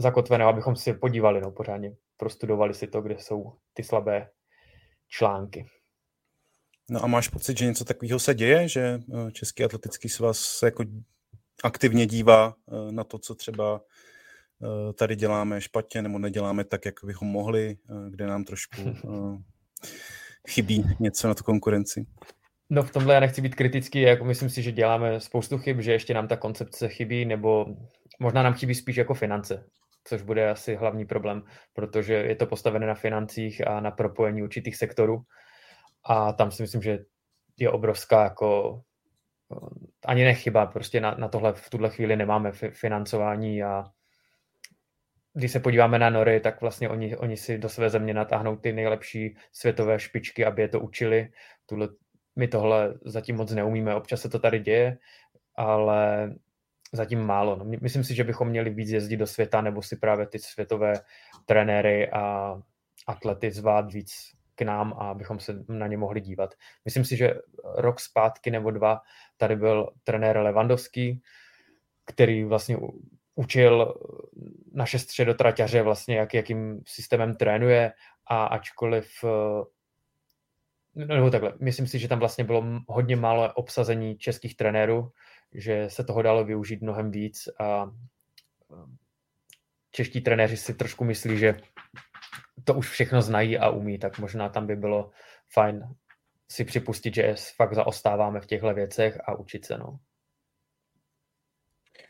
zakotveného, 0.00 0.50
abychom 0.50 0.76
si 0.76 0.94
podívali, 0.94 1.40
no, 1.40 1.50
pořádně 1.50 1.92
prostudovali 2.16 2.74
si 2.74 2.86
to, 2.86 3.02
kde 3.02 3.14
jsou 3.18 3.52
ty 3.74 3.82
slabé 3.82 4.30
články. 5.08 5.66
No 6.90 7.04
a 7.04 7.06
máš 7.06 7.28
pocit, 7.28 7.58
že 7.58 7.66
něco 7.66 7.84
takového 7.84 8.18
se 8.18 8.34
děje, 8.34 8.68
že 8.68 8.80
eh, 8.80 9.32
Český 9.32 9.64
atletický 9.64 10.08
svaz 10.08 10.38
se 10.38 10.66
jako 10.66 10.84
aktivně 11.64 12.06
dívá 12.06 12.54
eh, 12.54 12.92
na 12.92 13.04
to, 13.04 13.18
co 13.18 13.34
třeba 13.34 13.80
eh, 14.62 14.92
tady 14.92 15.16
děláme 15.16 15.60
špatně 15.60 16.02
nebo 16.02 16.18
neděláme 16.18 16.64
tak, 16.64 16.84
jak 16.84 16.94
bychom 17.04 17.28
mohli, 17.28 17.76
kde 18.10 18.26
nám 18.26 18.44
trošku 18.44 18.82
chybí 20.48 20.84
něco 21.00 21.28
na 21.28 21.34
tu 21.34 21.44
konkurenci? 21.44 22.06
No 22.70 22.82
v 22.82 22.90
tomhle 22.90 23.14
já 23.14 23.20
nechci 23.20 23.42
být 23.42 23.54
kritický, 23.54 24.00
jako 24.00 24.24
myslím 24.24 24.50
si, 24.50 24.62
že 24.62 24.72
děláme 24.72 25.20
spoustu 25.20 25.58
chyb, 25.58 25.80
že 25.80 25.92
ještě 25.92 26.14
nám 26.14 26.28
ta 26.28 26.36
koncepce 26.36 26.88
chybí, 26.88 27.24
nebo 27.24 27.66
možná 28.20 28.42
nám 28.42 28.54
chybí 28.54 28.74
spíš 28.74 28.96
jako 28.96 29.14
finance, 29.14 29.64
což 30.04 30.22
bude 30.22 30.50
asi 30.50 30.74
hlavní 30.74 31.06
problém, 31.06 31.42
protože 31.72 32.14
je 32.14 32.36
to 32.36 32.46
postavené 32.46 32.86
na 32.86 32.94
financích 32.94 33.66
a 33.66 33.80
na 33.80 33.90
propojení 33.90 34.42
určitých 34.42 34.76
sektorů 34.76 35.22
a 36.04 36.32
tam 36.32 36.50
si 36.50 36.62
myslím, 36.62 36.82
že 36.82 36.98
je 37.56 37.70
obrovská 37.70 38.24
jako 38.24 38.80
ani 40.04 40.24
nechyba, 40.24 40.66
prostě 40.66 41.00
na, 41.00 41.14
na 41.14 41.28
tohle 41.28 41.52
v 41.52 41.70
tuhle 41.70 41.90
chvíli 41.90 42.16
nemáme 42.16 42.52
financování 42.52 43.62
a 43.62 43.84
když 45.34 45.52
se 45.52 45.60
podíváme 45.60 45.98
na 45.98 46.10
Nory, 46.10 46.40
tak 46.40 46.60
vlastně 46.60 46.88
oni, 46.88 47.16
oni 47.16 47.36
si 47.36 47.58
do 47.58 47.68
své 47.68 47.90
země 47.90 48.14
natáhnou 48.14 48.56
ty 48.56 48.72
nejlepší 48.72 49.36
světové 49.52 49.98
špičky, 49.98 50.44
aby 50.44 50.62
je 50.62 50.68
to 50.68 50.80
učili. 50.80 51.28
Tuhle, 51.66 51.88
my 52.36 52.48
tohle 52.48 52.94
zatím 53.04 53.36
moc 53.36 53.52
neumíme, 53.52 53.94
občas 53.94 54.20
se 54.20 54.28
to 54.28 54.38
tady 54.38 54.58
děje, 54.58 54.98
ale 55.56 56.30
zatím 56.92 57.20
málo. 57.20 57.56
No, 57.56 57.64
myslím 57.80 58.04
si, 58.04 58.14
že 58.14 58.24
bychom 58.24 58.48
měli 58.48 58.70
víc 58.70 58.90
jezdit 58.90 59.16
do 59.16 59.26
světa 59.26 59.60
nebo 59.60 59.82
si 59.82 59.96
právě 59.96 60.26
ty 60.26 60.38
světové 60.38 60.94
trenéry 61.46 62.10
a 62.10 62.54
atlety 63.06 63.50
zvát 63.50 63.92
víc 63.92 64.12
k 64.54 64.62
nám 64.62 64.92
a 64.92 65.10
abychom 65.10 65.40
se 65.40 65.64
na 65.68 65.86
ně 65.86 65.96
mohli 65.96 66.20
dívat. 66.20 66.54
Myslím 66.84 67.04
si, 67.04 67.16
že 67.16 67.34
rok 67.64 68.00
zpátky 68.00 68.50
nebo 68.50 68.70
dva 68.70 69.00
tady 69.36 69.56
byl 69.56 69.90
trenér 70.04 70.38
Levandovský, 70.38 71.22
který 72.04 72.44
vlastně 72.44 72.76
učil 73.34 73.94
naše 74.72 74.98
středotraťaře 74.98 75.82
vlastně, 75.82 76.16
jak, 76.16 76.34
jakým 76.34 76.82
systémem 76.86 77.36
trénuje 77.36 77.92
a 78.26 78.44
ačkoliv 78.44 79.24
nebo 80.94 81.30
takhle, 81.30 81.52
myslím 81.60 81.86
si, 81.86 81.98
že 81.98 82.08
tam 82.08 82.18
vlastně 82.18 82.44
bylo 82.44 82.64
hodně 82.88 83.16
málo 83.16 83.52
obsazení 83.52 84.18
českých 84.18 84.56
trenérů, 84.56 85.12
že 85.54 85.90
se 85.90 86.04
toho 86.04 86.22
dalo 86.22 86.44
využít 86.44 86.82
mnohem 86.82 87.10
víc 87.10 87.48
a 87.58 87.90
čeští 89.90 90.20
trenéři 90.20 90.56
si 90.56 90.74
trošku 90.74 91.04
myslí, 91.04 91.38
že 91.38 91.60
to 92.64 92.74
už 92.74 92.90
všechno 92.90 93.22
znají 93.22 93.58
a 93.58 93.70
umí, 93.70 93.98
tak 93.98 94.18
možná 94.18 94.48
tam 94.48 94.66
by 94.66 94.76
bylo 94.76 95.10
fajn 95.52 95.94
si 96.50 96.64
připustit, 96.64 97.14
že 97.14 97.34
fakt 97.56 97.74
zaostáváme 97.74 98.40
v 98.40 98.46
těchto 98.46 98.74
věcech 98.74 99.18
a 99.26 99.34
učit 99.34 99.64
se. 99.64 99.78
No. 99.78 99.98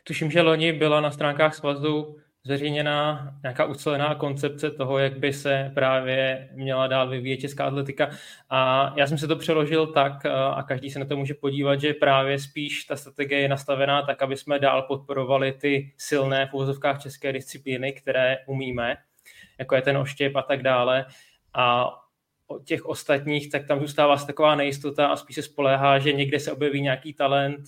Tuším, 0.03 0.31
že 0.31 0.41
loni 0.41 0.73
byla 0.73 1.01
na 1.01 1.11
stránkách 1.11 1.55
svazu 1.55 2.17
zveřejněná 2.43 3.31
nějaká 3.43 3.65
ucelená 3.65 4.15
koncepce 4.15 4.71
toho, 4.71 4.97
jak 4.97 5.19
by 5.19 5.33
se 5.33 5.71
právě 5.75 6.49
měla 6.53 6.87
dál 6.87 7.09
vyvíjet 7.09 7.37
česká 7.37 7.65
atletika. 7.65 8.09
A 8.49 8.93
já 8.97 9.07
jsem 9.07 9.17
se 9.17 9.27
to 9.27 9.35
přeložil 9.35 9.87
tak, 9.87 10.25
a 10.25 10.63
každý 10.63 10.89
se 10.89 10.99
na 10.99 11.05
to 11.05 11.17
může 11.17 11.33
podívat, 11.33 11.81
že 11.81 11.93
právě 11.93 12.39
spíš 12.39 12.83
ta 12.83 12.95
strategie 12.95 13.41
je 13.41 13.47
nastavená 13.47 14.01
tak, 14.01 14.21
aby 14.21 14.37
jsme 14.37 14.59
dál 14.59 14.81
podporovali 14.81 15.51
ty 15.51 15.93
silné 15.97 16.47
v 16.47 16.53
uvozovkách 16.53 17.01
české 17.01 17.33
disciplíny, 17.33 17.93
které 17.93 18.37
umíme, 18.47 18.97
jako 19.59 19.75
je 19.75 19.81
ten 19.81 19.97
oštěp 19.97 20.35
a 20.35 20.41
tak 20.41 20.63
dále. 20.63 21.05
A 21.53 21.91
těch 22.65 22.85
ostatních, 22.85 23.49
tak 23.49 23.67
tam 23.67 23.79
zůstává 23.79 24.15
taková 24.15 24.55
nejistota 24.55 25.07
a 25.07 25.15
spíš 25.15 25.35
se 25.35 25.41
spoléhá, 25.41 25.99
že 25.99 26.13
někde 26.13 26.39
se 26.39 26.51
objeví 26.51 26.81
nějaký 26.81 27.13
talent, 27.13 27.63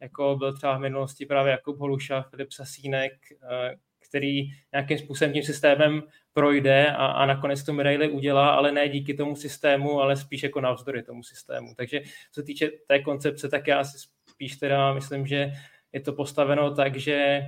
jako 0.00 0.36
byl 0.36 0.56
třeba 0.56 0.76
v 0.76 0.80
minulosti 0.80 1.26
právě 1.26 1.50
Jakub 1.50 1.78
Holuša, 1.78 2.22
Filip 2.22 2.52
Sasínek, 2.52 3.12
eh, 3.50 3.76
který 4.08 4.42
nějakým 4.72 4.98
způsobem 4.98 5.32
tím 5.32 5.42
systémem 5.42 6.02
projde 6.32 6.86
a, 6.86 7.06
a 7.06 7.26
nakonec 7.26 7.64
tu 7.64 7.72
medaili 7.72 8.08
udělá, 8.08 8.50
ale 8.50 8.72
ne 8.72 8.88
díky 8.88 9.14
tomu 9.14 9.36
systému, 9.36 10.00
ale 10.00 10.16
spíš 10.16 10.42
jako 10.42 10.60
navzdory 10.60 11.02
tomu 11.02 11.22
systému. 11.22 11.74
Takže 11.74 12.00
co 12.32 12.42
týče 12.42 12.70
té 12.86 12.98
koncepce, 12.98 13.48
tak 13.48 13.66
já 13.66 13.84
si 13.84 14.08
spíš 14.26 14.56
teda 14.56 14.94
myslím, 14.94 15.26
že 15.26 15.52
je 15.92 16.00
to 16.00 16.12
postaveno 16.12 16.74
tak, 16.74 16.96
že 16.96 17.42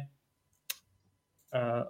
uh, 1.54 1.82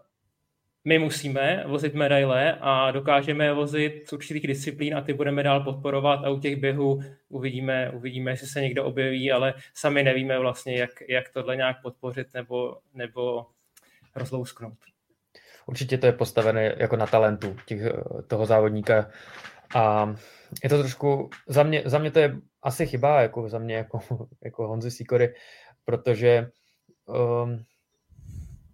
my 0.84 0.98
musíme 0.98 1.64
vozit 1.66 1.94
medaile 1.94 2.58
a 2.60 2.90
dokážeme 2.90 3.52
vozit 3.52 4.08
z 4.08 4.12
určitých 4.12 4.46
disciplín 4.46 4.96
a 4.96 5.00
ty 5.00 5.12
budeme 5.12 5.42
dál 5.42 5.64
podporovat 5.64 6.24
a 6.24 6.30
u 6.30 6.40
těch 6.40 6.56
běhů 6.56 7.00
uvidíme, 7.28 7.90
uvidíme, 7.90 8.30
jestli 8.30 8.46
se 8.46 8.60
někdo 8.60 8.84
objeví, 8.84 9.32
ale 9.32 9.54
sami 9.74 10.02
nevíme 10.02 10.38
vlastně, 10.38 10.78
jak, 10.78 10.90
jak 11.08 11.28
tohle 11.28 11.56
nějak 11.56 11.82
podpořit 11.82 12.34
nebo, 12.34 12.78
nebo 12.94 13.46
rozlousknout. 14.14 14.78
Určitě 15.66 15.98
to 15.98 16.06
je 16.06 16.12
postavené 16.12 16.74
jako 16.78 16.96
na 16.96 17.06
talentu 17.06 17.56
těch, 17.66 17.80
toho 18.26 18.46
závodníka 18.46 19.10
a 19.74 20.14
je 20.64 20.70
to 20.70 20.78
trošku, 20.78 21.30
za 21.46 21.62
mě, 21.62 21.82
za 21.86 21.98
mě 21.98 22.10
to 22.10 22.18
je 22.18 22.36
asi 22.62 22.86
chyba, 22.86 23.22
jako 23.22 23.48
za 23.48 23.58
mě 23.58 23.74
jako, 23.74 24.00
jako 24.44 24.68
Honzi 24.68 24.90
Sikory, 24.90 25.34
protože 25.84 26.50
um, 27.06 27.64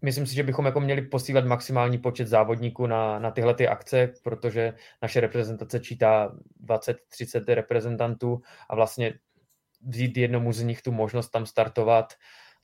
myslím 0.02 0.26
si, 0.26 0.34
že 0.34 0.42
bychom 0.42 0.66
jako 0.66 0.80
měli 0.80 1.02
posílat 1.02 1.44
maximální 1.44 1.98
počet 1.98 2.28
závodníků 2.28 2.86
na, 2.86 3.18
na 3.18 3.30
tyhle 3.30 3.54
ty 3.54 3.68
akce, 3.68 4.12
protože 4.24 4.74
naše 5.02 5.20
reprezentace 5.20 5.80
čítá 5.80 6.36
20-30 6.64 7.54
reprezentantů 7.54 8.40
a 8.68 8.74
vlastně 8.74 9.14
vzít 9.86 10.16
jednomu 10.16 10.52
z 10.52 10.62
nich 10.62 10.82
tu 10.82 10.92
možnost 10.92 11.30
tam 11.30 11.46
startovat, 11.46 12.14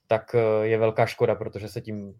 tak 0.06 0.34
eh, 0.34 0.66
je 0.66 0.78
velká 0.78 1.06
škoda, 1.06 1.34
protože 1.34 1.68
se 1.68 1.80
tím 1.80 2.14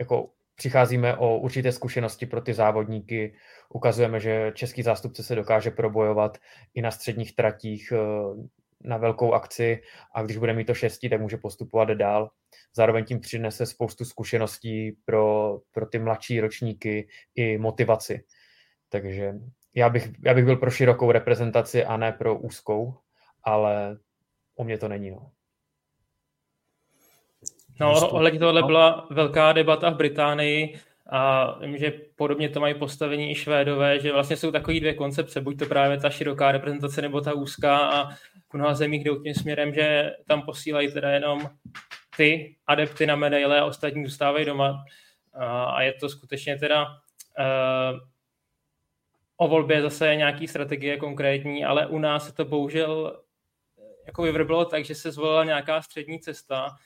jako 0.00 0.30
přicházíme 0.54 1.16
o 1.16 1.38
určité 1.38 1.72
zkušenosti 1.72 2.26
pro 2.26 2.40
ty 2.40 2.54
závodníky, 2.54 3.34
ukazujeme, 3.68 4.20
že 4.20 4.52
český 4.54 4.82
zástupce 4.82 5.22
se 5.22 5.34
dokáže 5.34 5.70
probojovat 5.70 6.38
i 6.74 6.82
na 6.82 6.90
středních 6.90 7.34
tratích, 7.34 7.92
eh, 7.92 8.48
na 8.84 8.96
velkou 8.96 9.32
akci 9.32 9.82
a 10.14 10.22
když 10.22 10.36
bude 10.36 10.52
mít 10.52 10.64
to 10.64 10.74
šestí, 10.74 11.08
tak 11.08 11.20
může 11.20 11.36
postupovat 11.36 11.88
dál. 11.88 12.30
Zároveň 12.76 13.04
tím 13.04 13.20
přinese 13.20 13.66
spoustu 13.66 14.04
zkušeností 14.04 14.96
pro, 15.04 15.58
pro 15.72 15.86
ty 15.86 15.98
mladší 15.98 16.40
ročníky 16.40 17.08
i 17.34 17.58
motivaci. 17.58 18.24
Takže 18.88 19.34
já 19.74 19.88
bych, 19.88 20.12
já 20.24 20.34
bych 20.34 20.44
byl 20.44 20.56
pro 20.56 20.70
širokou 20.70 21.12
reprezentaci 21.12 21.84
a 21.84 21.96
ne 21.96 22.12
pro 22.12 22.38
úzkou, 22.38 22.94
ale 23.42 23.98
u 24.56 24.64
mě 24.64 24.78
to 24.78 24.88
není. 24.88 25.10
No. 25.10 25.30
No, 27.80 28.08
ohledně 28.10 28.38
tohle 28.38 28.62
byla 28.62 29.06
velká 29.10 29.52
debata 29.52 29.90
v 29.90 29.96
Británii 29.96 30.78
a 31.10 31.52
vím, 31.58 31.78
že 31.78 31.92
podobně 32.16 32.48
to 32.48 32.60
mají 32.60 32.74
postavení 32.74 33.30
i 33.30 33.34
Švédové, 33.34 34.00
že 34.00 34.12
vlastně 34.12 34.36
jsou 34.36 34.50
takové 34.50 34.80
dvě 34.80 34.94
koncepce, 34.94 35.40
buď 35.40 35.58
to 35.58 35.66
právě 35.66 36.00
ta 36.00 36.10
široká 36.10 36.52
reprezentace 36.52 37.02
nebo 37.02 37.20
ta 37.20 37.32
úzká 37.32 37.78
a 37.78 38.10
v 38.48 38.54
mnoha 38.54 38.74
zemích 38.74 39.04
jdou 39.04 39.22
tím 39.22 39.34
směrem, 39.34 39.74
že 39.74 40.12
tam 40.26 40.42
posílají 40.42 40.92
teda 40.92 41.10
jenom 41.10 41.50
ty 42.16 42.56
adepty 42.66 43.06
na 43.06 43.16
medaile 43.16 43.60
a 43.60 43.64
ostatní 43.64 44.04
zůstávají 44.04 44.44
doma. 44.44 44.84
A 45.66 45.82
je 45.82 45.92
to 45.92 46.08
skutečně 46.08 46.58
teda 46.58 46.86
uh, 46.86 47.98
o 49.36 49.48
volbě 49.48 49.82
zase 49.82 50.16
nějaký 50.16 50.48
strategie 50.48 50.96
konkrétní, 50.96 51.64
ale 51.64 51.86
u 51.86 51.98
nás 51.98 52.26
se 52.26 52.32
to 52.32 52.44
bohužel 52.44 53.20
jako 54.06 54.22
vyvrbilo 54.22 54.64
tak, 54.64 54.84
že 54.84 54.94
se 54.94 55.12
zvolila 55.12 55.44
nějaká 55.44 55.82
střední 55.82 56.20
cesta, 56.20 56.76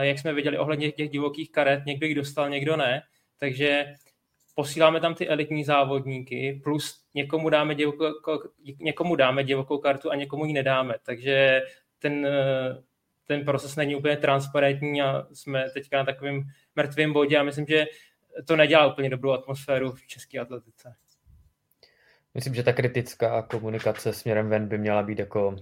jak 0.00 0.18
jsme 0.18 0.32
viděli 0.34 0.58
ohledně 0.58 0.92
těch 0.92 1.10
divokých 1.10 1.52
karet, 1.52 1.86
někdo 1.86 2.06
jich 2.06 2.16
dostal, 2.16 2.50
někdo 2.50 2.76
ne, 2.76 3.02
takže 3.38 3.94
posíláme 4.54 5.00
tam 5.00 5.14
ty 5.14 5.28
elitní 5.28 5.64
závodníky, 5.64 6.60
plus 6.64 7.04
někomu 7.14 7.48
dáme, 7.48 7.74
divoko, 7.74 8.12
někomu 8.80 9.16
dáme 9.16 9.44
divokou 9.44 9.78
kartu 9.78 10.10
a 10.10 10.14
někomu 10.14 10.44
ji 10.44 10.52
nedáme. 10.52 10.94
Takže 11.02 11.62
ten, 11.98 12.28
ten 13.26 13.44
proces 13.44 13.76
není 13.76 13.96
úplně 13.96 14.16
transparentní 14.16 15.02
a 15.02 15.26
jsme 15.32 15.70
teďka 15.70 15.96
na 15.96 16.04
takovém 16.04 16.42
mrtvém 16.76 17.12
bodě 17.12 17.38
a 17.38 17.42
myslím, 17.42 17.66
že 17.66 17.86
to 18.46 18.56
nedělá 18.56 18.92
úplně 18.92 19.10
dobrou 19.10 19.30
atmosféru 19.30 19.92
v 19.92 20.06
české 20.06 20.38
atletice. 20.38 20.94
Myslím, 22.34 22.54
že 22.54 22.62
ta 22.62 22.72
kritická 22.72 23.42
komunikace 23.42 24.12
směrem 24.12 24.48
ven 24.48 24.68
by 24.68 24.78
měla 24.78 25.02
být 25.02 25.18
jako 25.18 25.56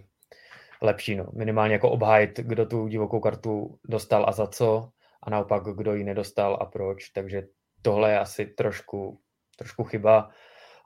lepší. 0.82 1.16
No. 1.16 1.26
Minimálně 1.32 1.72
jako 1.72 1.90
obhájit, 1.90 2.40
kdo 2.40 2.66
tu 2.66 2.88
divokou 2.88 3.20
kartu 3.20 3.78
dostal 3.88 4.24
a 4.28 4.32
za 4.32 4.46
co 4.46 4.90
a 5.22 5.30
naopak, 5.30 5.62
kdo 5.62 5.94
ji 5.94 6.04
nedostal 6.04 6.58
a 6.60 6.64
proč. 6.64 7.08
Takže 7.08 7.42
tohle 7.82 8.10
je 8.10 8.18
asi 8.18 8.46
trošku, 8.46 9.20
trošku 9.56 9.84
chyba. 9.84 10.30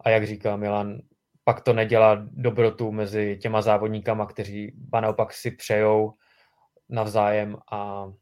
A 0.05 0.11
jak 0.11 0.27
říká 0.27 0.57
Milan, 0.57 0.99
pak 1.45 1.61
to 1.61 1.73
nedělá 1.73 2.27
dobrotu 2.31 2.93
mezi 2.93 3.39
těma 3.43 3.63
závodníkama, 3.63 4.27
kteří 4.27 4.73
ba 4.77 5.01
naopak 5.01 5.33
si 5.33 5.51
přejou 5.51 6.13
navzájem 6.89 7.57
a 7.73 8.13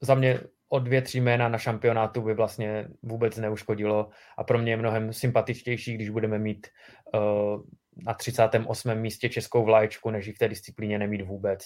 za 0.00 0.14
mě 0.14 0.40
o 0.68 0.78
dvě, 0.78 1.02
tři 1.02 1.20
jména 1.20 1.48
na 1.48 1.58
šampionátu 1.58 2.22
by 2.22 2.34
vlastně 2.34 2.88
vůbec 3.02 3.36
neuškodilo 3.36 4.10
a 4.38 4.44
pro 4.44 4.58
mě 4.58 4.72
je 4.72 4.76
mnohem 4.76 5.12
sympatičtější, 5.12 5.94
když 5.94 6.08
budeme 6.08 6.38
mít 6.38 6.66
uh, 7.14 7.62
na 7.96 8.14
38. 8.14 8.94
místě 8.94 9.28
českou 9.28 9.64
vlaječku, 9.64 10.10
než 10.10 10.28
v 10.28 10.38
té 10.38 10.48
disciplíně 10.48 10.98
nemít 10.98 11.22
vůbec. 11.22 11.60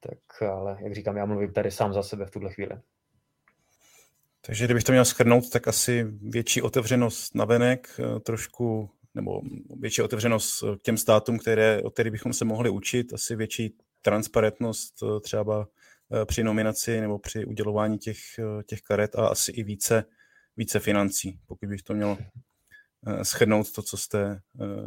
Tak 0.00 0.48
ale, 0.50 0.76
jak 0.84 0.94
říkám, 0.94 1.16
já 1.16 1.26
mluvím 1.26 1.52
tady 1.52 1.70
sám 1.70 1.92
za 1.92 2.02
sebe 2.02 2.26
v 2.26 2.30
tuhle 2.30 2.52
chvíli. 2.52 2.80
Takže 4.46 4.64
kdybych 4.64 4.84
to 4.84 4.92
měl 4.92 5.04
schrnout, 5.04 5.50
tak 5.50 5.68
asi 5.68 6.06
větší 6.20 6.62
otevřenost 6.62 7.34
na 7.34 7.44
venek, 7.44 7.88
eh, 7.98 8.20
trošku, 8.20 8.90
nebo 9.14 9.40
větší 9.80 10.02
otevřenost 10.02 10.64
k 10.78 10.82
těm 10.82 10.96
státům, 10.96 11.38
které, 11.38 11.82
o 11.82 11.90
kterých 11.90 12.12
bychom 12.12 12.32
se 12.32 12.44
mohli 12.44 12.70
učit, 12.70 13.12
asi 13.12 13.36
větší 13.36 13.76
transparentnost 14.02 14.94
eh, 15.02 15.20
třeba 15.20 15.68
eh, 16.12 16.24
při 16.26 16.44
nominaci 16.44 17.00
nebo 17.00 17.18
při 17.18 17.44
udělování 17.44 17.98
těch, 17.98 18.18
těch 18.66 18.80
karet 18.80 19.14
a 19.14 19.26
asi 19.26 19.52
i 19.52 19.62
více, 19.62 20.04
více 20.56 20.80
financí, 20.80 21.38
pokud 21.46 21.68
bych 21.68 21.82
to 21.82 21.94
měl 21.94 22.18
schrnout 23.22 23.72
to, 23.72 23.82
co 23.82 23.96
jste 23.96 24.40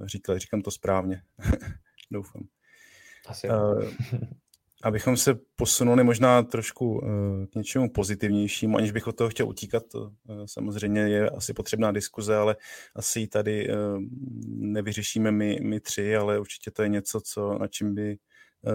říkali. 0.05 0.39
Říkám 0.39 0.62
to 0.62 0.71
správně. 0.71 1.21
Doufám. 2.12 2.41
Asi. 3.27 3.47
Abychom 4.83 5.17
se 5.17 5.36
posunuli 5.55 6.03
možná 6.03 6.43
trošku 6.43 7.01
k 7.51 7.55
něčemu 7.55 7.89
pozitivnějšímu, 7.89 8.77
aniž 8.77 8.91
bych 8.91 9.07
od 9.07 9.17
toho 9.17 9.29
chtěl 9.29 9.50
utíkat, 9.50 9.83
to 9.91 10.12
samozřejmě 10.45 11.01
je 11.01 11.29
asi 11.29 11.53
potřebná 11.53 11.91
diskuze, 11.91 12.36
ale 12.36 12.55
asi 12.95 13.19
ji 13.19 13.27
tady 13.27 13.67
nevyřešíme 14.47 15.31
my, 15.31 15.59
my 15.62 15.79
tři, 15.79 16.15
ale 16.15 16.39
určitě 16.39 16.71
to 16.71 16.83
je 16.83 16.89
něco, 16.89 17.21
co, 17.21 17.57
na 17.57 17.67
čím 17.67 17.95
by 17.95 18.17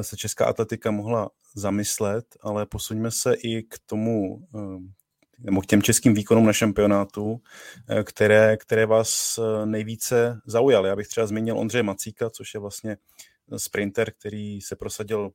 se 0.01 0.17
česká 0.17 0.47
atletika 0.47 0.91
mohla 0.91 1.31
zamyslet, 1.55 2.25
ale 2.41 2.67
posuňme 2.67 3.11
se 3.11 3.35
i 3.35 3.63
k 3.63 3.79
tomu, 3.87 4.49
nebo 5.43 5.61
k 5.61 5.67
těm 5.67 5.83
českým 5.83 6.15
výkonům 6.15 6.47
na 6.47 6.53
šampionátu, 6.53 7.41
které, 8.05 8.57
které 8.57 8.87
vás 8.87 9.41
nejvíce 9.65 10.41
zaujaly. 10.47 10.89
Já 10.89 10.97
bych 10.97 11.09
třeba 11.09 11.27
zmínil 11.27 11.59
Ondřeje 11.59 11.83
Macíka, 11.83 12.31
což 12.31 12.55
je 12.55 12.61
vlastně 12.61 12.97
sprinter, 13.57 14.13
který 14.13 14.61
se 14.61 14.77
prosadil 14.77 15.31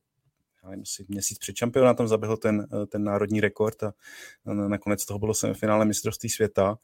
nevím, 0.64 0.82
asi 0.82 1.06
měsíc 1.08 1.38
před 1.38 1.56
šampionátem 1.56 2.08
zaběhl 2.08 2.38
ten, 2.38 2.68
ten 2.92 3.04
národní 3.04 3.42
rekord 3.42 3.84
a 3.84 3.94
nakonec 4.46 5.06
toho 5.06 5.20
bylo 5.20 5.34
semifinále 5.34 5.86
mistrovství 5.86 6.30
světa. 6.30 6.78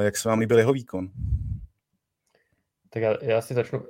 Jak 0.00 0.16
se 0.16 0.28
vám 0.28 0.38
líbil 0.38 0.58
jeho 0.58 0.72
výkon? 0.72 1.08
Tak 2.90 3.02
já, 3.02 3.16
já 3.22 3.42
si 3.42 3.54
začnu. 3.54 3.82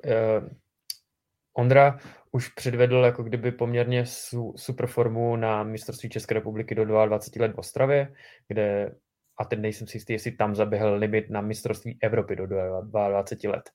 Ondra 1.52 1.98
už 2.36 2.48
předvedl 2.48 2.96
jako 2.96 3.22
kdyby 3.22 3.52
poměrně 3.52 4.06
su, 4.06 4.54
super 4.56 4.86
formu 4.86 5.36
na 5.36 5.62
mistrovství 5.62 6.08
České 6.08 6.34
republiky 6.34 6.74
do 6.74 6.84
22 6.84 7.46
let 7.46 7.54
v 7.54 7.58
Ostravě, 7.58 8.14
kde, 8.48 8.94
a 9.38 9.44
teď 9.44 9.58
nejsem 9.58 9.86
si 9.86 9.96
jistý, 9.96 10.12
jestli 10.12 10.32
tam 10.32 10.54
zaběhl 10.54 10.94
limit 10.94 11.30
na 11.30 11.40
mistrovství 11.40 11.98
Evropy 12.02 12.36
do 12.36 12.46
22 12.46 13.52
let. 13.52 13.70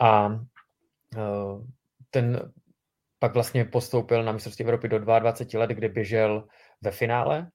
A 0.00 0.26
uh, 0.26 1.66
ten 2.10 2.52
pak 3.18 3.34
vlastně 3.34 3.64
postoupil 3.64 4.24
na 4.24 4.32
mistrovství 4.32 4.64
Evropy 4.64 4.88
do 4.88 4.98
22 4.98 5.60
let, 5.60 5.70
kde 5.70 5.88
běžel 5.88 6.48
ve 6.80 6.90
finále 6.90 7.50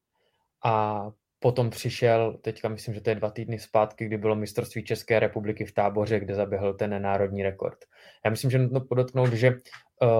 a 0.65 1.03
potom 1.43 1.69
přišel, 1.69 2.37
teďka 2.41 2.69
myslím, 2.69 2.93
že 2.93 3.01
to 3.01 3.09
je 3.09 3.15
dva 3.15 3.29
týdny 3.29 3.59
zpátky, 3.59 4.05
kdy 4.05 4.17
bylo 4.17 4.35
mistrovství 4.35 4.83
České 4.83 5.19
republiky 5.19 5.65
v 5.65 5.73
táboře, 5.73 6.19
kde 6.19 6.35
zaběhl 6.35 6.73
ten 6.73 7.01
národní 7.01 7.43
rekord. 7.43 7.77
Já 8.25 8.31
myslím, 8.31 8.51
že 8.51 8.59
nutno 8.59 8.81
podotknout, 8.81 9.33
že 9.33 9.55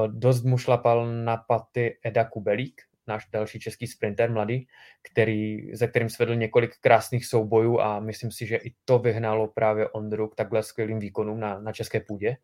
dost 0.08 0.44
mu 0.44 0.58
šlapal 0.58 1.08
na 1.08 1.38
paty 1.38 1.98
Eda 2.06 2.26
Kubelík, 2.26 2.82
náš 3.08 3.28
další 3.32 3.60
český 3.60 3.88
sprinter 3.88 4.32
mladý, 4.32 4.68
který, 5.12 5.76
ze 5.76 5.88
kterým 5.88 6.10
svedl 6.10 6.36
několik 6.36 6.72
krásných 6.82 7.26
soubojů 7.26 7.80
a 7.80 8.00
myslím 8.00 8.32
si, 8.32 8.46
že 8.46 8.56
i 8.56 8.74
to 8.86 9.00
vyhnalo 9.00 9.48
právě 9.48 9.90
Ondru 9.90 10.28
k 10.28 10.36
takhle 10.36 10.64
skvělým 10.64 11.00
výkonům 11.00 11.40
na, 11.40 11.60
na 11.60 11.72
české 11.72 12.00
půdě. 12.00 12.38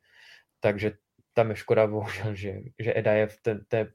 Takže 0.59 0.91
tam 1.33 1.49
je 1.49 1.55
škoda, 1.55 1.87
bohužel, 1.87 2.35
že, 2.35 2.53
že 2.79 2.93
Eda 2.95 3.13
je 3.13 3.27
v 3.27 3.37
té, 3.41 3.59
té, 3.67 3.87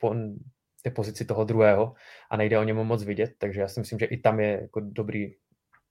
té 0.83 0.91
pozici 0.91 1.25
toho 1.25 1.45
druhého 1.45 1.95
a 2.31 2.37
nejde 2.37 2.59
o 2.59 2.65
němu 2.65 2.85
moc 2.85 3.05
vidět, 3.05 3.33
takže 3.39 3.61
já 3.61 3.69
si 3.69 3.81
myslím, 3.81 3.99
že 3.99 4.07
i 4.07 4.17
tam 4.17 4.41
je 4.41 4.61
jako 4.63 4.81
dobrý, 4.81 5.35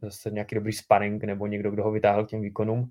zase 0.01 0.31
nějaký 0.31 0.55
dobrý 0.55 0.73
spanning 0.73 1.23
nebo 1.23 1.47
někdo, 1.47 1.71
kdo 1.71 1.83
ho 1.83 1.91
vytáhl 1.91 2.25
k 2.25 2.29
těm 2.29 2.41
výkonům. 2.41 2.89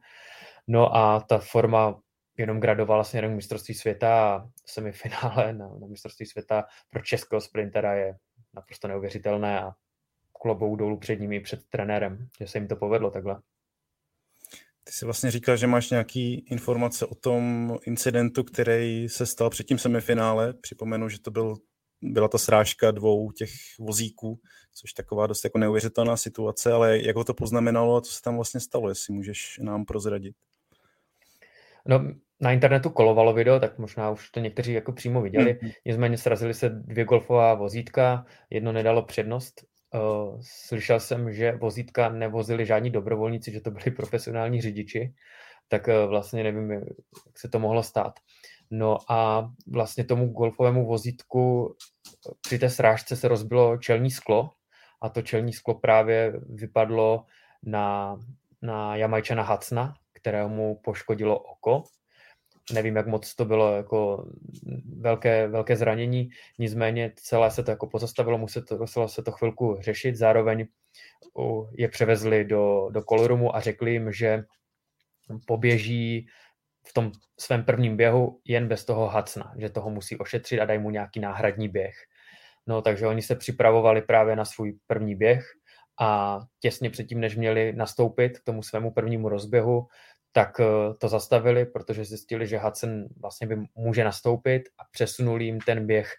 No 0.66 0.96
a 0.96 1.20
ta 1.20 1.38
forma 1.38 2.01
jenom 2.38 2.60
gradovala 2.60 3.04
směrem 3.04 3.32
k 3.32 3.36
mistrovství 3.36 3.74
světa 3.74 4.34
a 4.34 4.48
semifinále 4.66 5.52
na, 5.52 5.68
na 5.68 5.86
mistrovství 5.86 6.26
světa 6.26 6.64
pro 6.90 7.02
českého 7.02 7.40
sprintera 7.40 7.94
je 7.94 8.14
naprosto 8.54 8.88
neuvěřitelné 8.88 9.60
a 9.60 9.72
klobou 10.42 10.76
dolů 10.76 10.98
před 10.98 11.20
nimi 11.20 11.40
před 11.40 11.60
trenérem, 11.70 12.28
že 12.40 12.46
se 12.46 12.58
jim 12.58 12.68
to 12.68 12.76
povedlo 12.76 13.10
takhle. 13.10 13.40
Ty 14.84 14.92
jsi 14.92 15.04
vlastně 15.04 15.30
říkal, 15.30 15.56
že 15.56 15.66
máš 15.66 15.90
nějaký 15.90 16.34
informace 16.34 17.06
o 17.06 17.14
tom 17.14 17.76
incidentu, 17.86 18.44
který 18.44 19.08
se 19.08 19.26
stal 19.26 19.50
před 19.50 19.66
tím 19.66 19.78
semifinále. 19.78 20.54
Připomenu, 20.54 21.08
že 21.08 21.20
to 21.20 21.30
byl, 21.30 21.54
byla 22.02 22.28
ta 22.28 22.38
srážka 22.38 22.90
dvou 22.90 23.32
těch 23.32 23.50
vozíků, 23.80 24.40
což 24.74 24.92
taková 24.92 25.26
dost 25.26 25.44
jako 25.44 25.58
neuvěřitelná 25.58 26.16
situace, 26.16 26.72
ale 26.72 26.98
jak 26.98 27.16
ho 27.16 27.24
to 27.24 27.34
poznamenalo 27.34 27.96
a 27.96 28.00
co 28.00 28.12
se 28.12 28.22
tam 28.22 28.34
vlastně 28.34 28.60
stalo, 28.60 28.88
jestli 28.88 29.14
můžeš 29.14 29.58
nám 29.62 29.84
prozradit. 29.84 30.36
No, 31.86 32.04
na 32.40 32.52
internetu 32.52 32.90
kolovalo 32.90 33.32
video, 33.34 33.60
tak 33.60 33.78
možná 33.78 34.10
už 34.10 34.30
to 34.30 34.40
někteří 34.40 34.72
jako 34.72 34.92
přímo 34.92 35.22
viděli. 35.22 35.54
Mm-hmm. 35.54 35.72
Nicméně 35.86 36.18
srazili 36.18 36.54
se 36.54 36.68
dvě 36.68 37.04
golfová 37.04 37.54
vozítka, 37.54 38.26
jedno 38.50 38.72
nedalo 38.72 39.02
přednost 39.02 39.64
Uh, 39.94 40.40
slyšel 40.40 41.00
jsem, 41.00 41.32
že 41.32 41.52
vozítka 41.52 42.08
nevozili 42.08 42.66
žádní 42.66 42.90
dobrovolníci, 42.90 43.52
že 43.52 43.60
to 43.60 43.70
byli 43.70 43.90
profesionální 43.96 44.60
řidiči, 44.60 45.14
tak 45.68 45.88
uh, 45.88 46.10
vlastně 46.10 46.44
nevím, 46.44 46.70
jak 46.70 47.38
se 47.38 47.48
to 47.48 47.58
mohlo 47.58 47.82
stát. 47.82 48.20
No 48.70 48.98
a 49.08 49.50
vlastně 49.66 50.04
tomu 50.04 50.26
golfovému 50.26 50.86
vozítku 50.86 51.76
při 52.40 52.58
té 52.58 52.70
srážce 52.70 53.16
se 53.16 53.28
rozbilo 53.28 53.76
čelní 53.76 54.10
sklo 54.10 54.50
a 55.02 55.08
to 55.08 55.22
čelní 55.22 55.52
sklo 55.52 55.74
právě 55.74 56.32
vypadlo 56.48 57.24
na, 57.62 58.16
na 58.62 58.96
Jamajčana 58.96 59.42
Hacna, 59.42 59.94
kterému 60.22 60.80
poškodilo 60.84 61.38
oko 61.38 61.84
nevím, 62.72 62.96
jak 62.96 63.06
moc 63.06 63.34
to 63.34 63.44
bylo 63.44 63.76
jako 63.76 64.26
velké, 64.98 65.48
velké 65.48 65.76
zranění, 65.76 66.30
nicméně 66.58 67.12
celé 67.16 67.50
se 67.50 67.62
to 67.62 67.70
jako 67.70 67.86
pozastavilo, 67.86 68.38
muselo 68.78 69.08
se 69.08 69.22
to 69.22 69.32
chvilku 69.32 69.76
řešit, 69.80 70.16
zároveň 70.16 70.66
je 71.72 71.88
převezli 71.88 72.44
do, 72.44 72.88
do 72.90 73.02
kolorumu 73.02 73.56
a 73.56 73.60
řekli 73.60 73.92
jim, 73.92 74.12
že 74.12 74.44
poběží 75.46 76.26
v 76.86 76.92
tom 76.92 77.12
svém 77.40 77.64
prvním 77.64 77.96
běhu 77.96 78.40
jen 78.44 78.68
bez 78.68 78.84
toho 78.84 79.08
hacna, 79.08 79.54
že 79.58 79.70
toho 79.70 79.90
musí 79.90 80.16
ošetřit 80.18 80.60
a 80.60 80.64
dají 80.64 80.78
mu 80.78 80.90
nějaký 80.90 81.20
náhradní 81.20 81.68
běh. 81.68 81.94
No, 82.66 82.82
takže 82.82 83.06
oni 83.06 83.22
se 83.22 83.36
připravovali 83.36 84.02
právě 84.02 84.36
na 84.36 84.44
svůj 84.44 84.78
první 84.86 85.14
běh 85.14 85.44
a 86.00 86.40
těsně 86.60 86.90
předtím, 86.90 87.20
než 87.20 87.36
měli 87.36 87.72
nastoupit 87.72 88.38
k 88.38 88.44
tomu 88.44 88.62
svému 88.62 88.90
prvnímu 88.90 89.28
rozběhu, 89.28 89.86
tak 90.32 90.60
eh, 90.60 90.94
to 90.98 91.08
zastavili, 91.08 91.64
protože 91.66 92.04
zjistili, 92.04 92.46
že 92.46 92.58
Hudson 92.58 93.04
vlastně 93.20 93.46
by 93.46 93.56
může 93.74 94.04
nastoupit 94.04 94.62
a 94.78 94.82
přesunuli 94.90 95.44
jim 95.44 95.60
ten 95.60 95.86
běh 95.86 96.12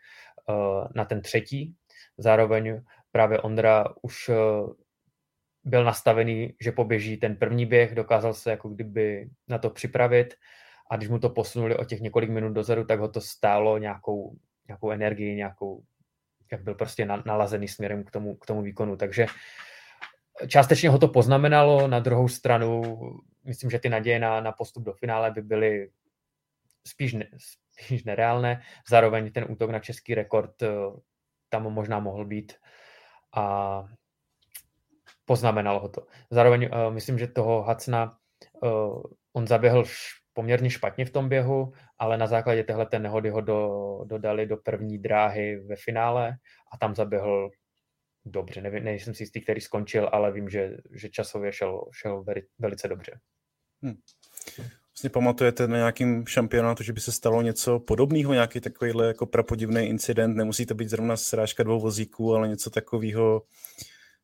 eh, 0.50 0.54
na 0.96 1.06
ten 1.06 1.22
třetí. 1.22 1.76
Zároveň 2.18 2.82
právě 3.12 3.40
Ondra 3.40 3.86
už 4.02 4.30
eh, 4.30 4.36
byl 5.64 5.84
nastavený, 5.84 6.56
že 6.62 6.72
poběží 6.72 7.18
ten 7.18 7.36
první 7.36 7.66
běh, 7.66 7.96
dokázal 7.96 8.34
se 8.34 8.52
jako 8.52 8.70
kdyby 8.70 9.30
na 9.48 9.58
to 9.58 9.70
připravit 9.70 10.34
a 10.92 10.98
když 10.98 11.10
mu 11.10 11.20
to 11.20 11.30
posunuli 11.30 11.78
o 11.78 11.86
těch 11.86 12.02
několik 12.02 12.30
minut 12.30 12.54
dozadu, 12.54 12.84
tak 12.84 13.00
ho 13.00 13.08
to 13.08 13.22
stálo 13.22 13.78
nějakou, 13.78 14.36
nějakou 14.68 14.92
energii, 14.92 15.36
nějakou, 15.36 15.84
jak 16.52 16.64
byl 16.64 16.76
prostě 16.76 17.06
nalazený 17.06 17.68
směrem 17.68 18.04
k 18.04 18.12
tomu, 18.12 18.36
k 18.36 18.46
tomu 18.46 18.62
výkonu. 18.62 18.96
Takže 18.96 19.26
částečně 20.48 20.90
ho 20.90 20.98
to 20.98 21.08
poznamenalo, 21.08 21.88
na 21.88 22.00
druhou 22.00 22.28
stranu 22.28 23.00
myslím, 23.44 23.70
že 23.70 23.80
ty 23.80 23.90
naděje 23.90 24.20
na, 24.20 24.42
na 24.42 24.52
postup 24.52 24.84
do 24.84 24.94
finále 24.94 25.32
by 25.32 25.42
byly 25.42 25.92
spíš, 26.88 27.14
ne, 27.14 27.30
spíš 27.38 28.04
nereálné. 28.04 28.62
Zároveň 28.90 29.32
ten 29.32 29.46
útok 29.50 29.70
na 29.70 29.80
český 29.80 30.16
rekord 30.16 30.62
eh, 30.62 30.70
tam 31.50 31.64
možná 31.64 32.00
mohl 32.00 32.26
být 32.26 32.54
a 33.36 33.86
poznamenalo 35.26 35.80
ho 35.80 35.90
to. 35.90 36.08
Zároveň 36.32 36.70
uh, 36.72 36.94
myslím, 36.94 37.20
že 37.20 37.28
toho 37.28 37.62
Hacna 37.62 38.18
uh, 38.62 39.04
on 39.34 39.48
zaběhl 39.48 39.84
poměrně 40.34 40.70
špatně 40.70 41.06
v 41.06 41.12
tom 41.12 41.30
běhu, 41.30 41.74
ale 42.00 42.18
na 42.18 42.28
základě 42.28 42.64
téhle 42.64 42.88
nehody 42.98 43.30
ho 43.30 43.42
do, 43.42 44.00
dodali 44.06 44.46
do 44.46 44.58
první 44.58 44.98
dráhy 44.98 45.56
ve 45.56 45.76
finále 45.76 46.38
a 46.74 46.78
tam 46.78 46.96
zaběhl 46.96 47.50
dobře. 48.26 48.62
Nevím, 48.62 48.84
nejsem 48.84 49.14
si 49.14 49.24
jistý, 49.24 49.42
který 49.42 49.62
skončil, 49.62 50.10
ale 50.12 50.32
vím, 50.32 50.50
že, 50.50 50.78
že 50.92 51.10
časově 51.10 51.54
šel, 51.54 51.86
šel 51.92 52.26
velice 52.60 52.88
dobře. 52.88 53.20
Hmm. 53.84 53.96
vlastně 54.92 55.10
pamatujete 55.10 55.68
na 55.68 55.78
nějakým 55.78 56.26
šampionátu, 56.28 56.84
že 56.84 56.94
by 56.94 57.02
se 57.02 57.12
stalo 57.12 57.42
něco 57.42 57.80
podobného, 57.80 58.34
nějaký 58.34 58.60
takovýhle 58.60 59.08
jako 59.08 59.26
prapodivný 59.26 59.82
incident, 59.82 60.36
nemusí 60.36 60.66
to 60.66 60.76
být 60.76 60.90
zrovna 60.90 61.18
srážka 61.18 61.64
dvou 61.64 61.80
vozíků, 61.80 62.36
ale 62.36 62.48
něco 62.48 62.70
takového 62.70 63.42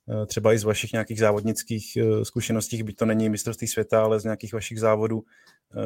eh, 0.09 0.25
třeba 0.25 0.53
i 0.53 0.59
z 0.59 0.63
vašich 0.63 0.93
nějakých 0.93 1.19
závodnických 1.19 1.97
eh, 1.97 2.25
zkušeností, 2.25 2.83
byť 2.83 2.95
to 2.95 3.05
není 3.05 3.29
mistrovství 3.29 3.67
světa, 3.67 4.03
ale 4.03 4.19
z 4.19 4.23
nějakých 4.23 4.53
vašich 4.53 4.79
závodů, 4.79 5.23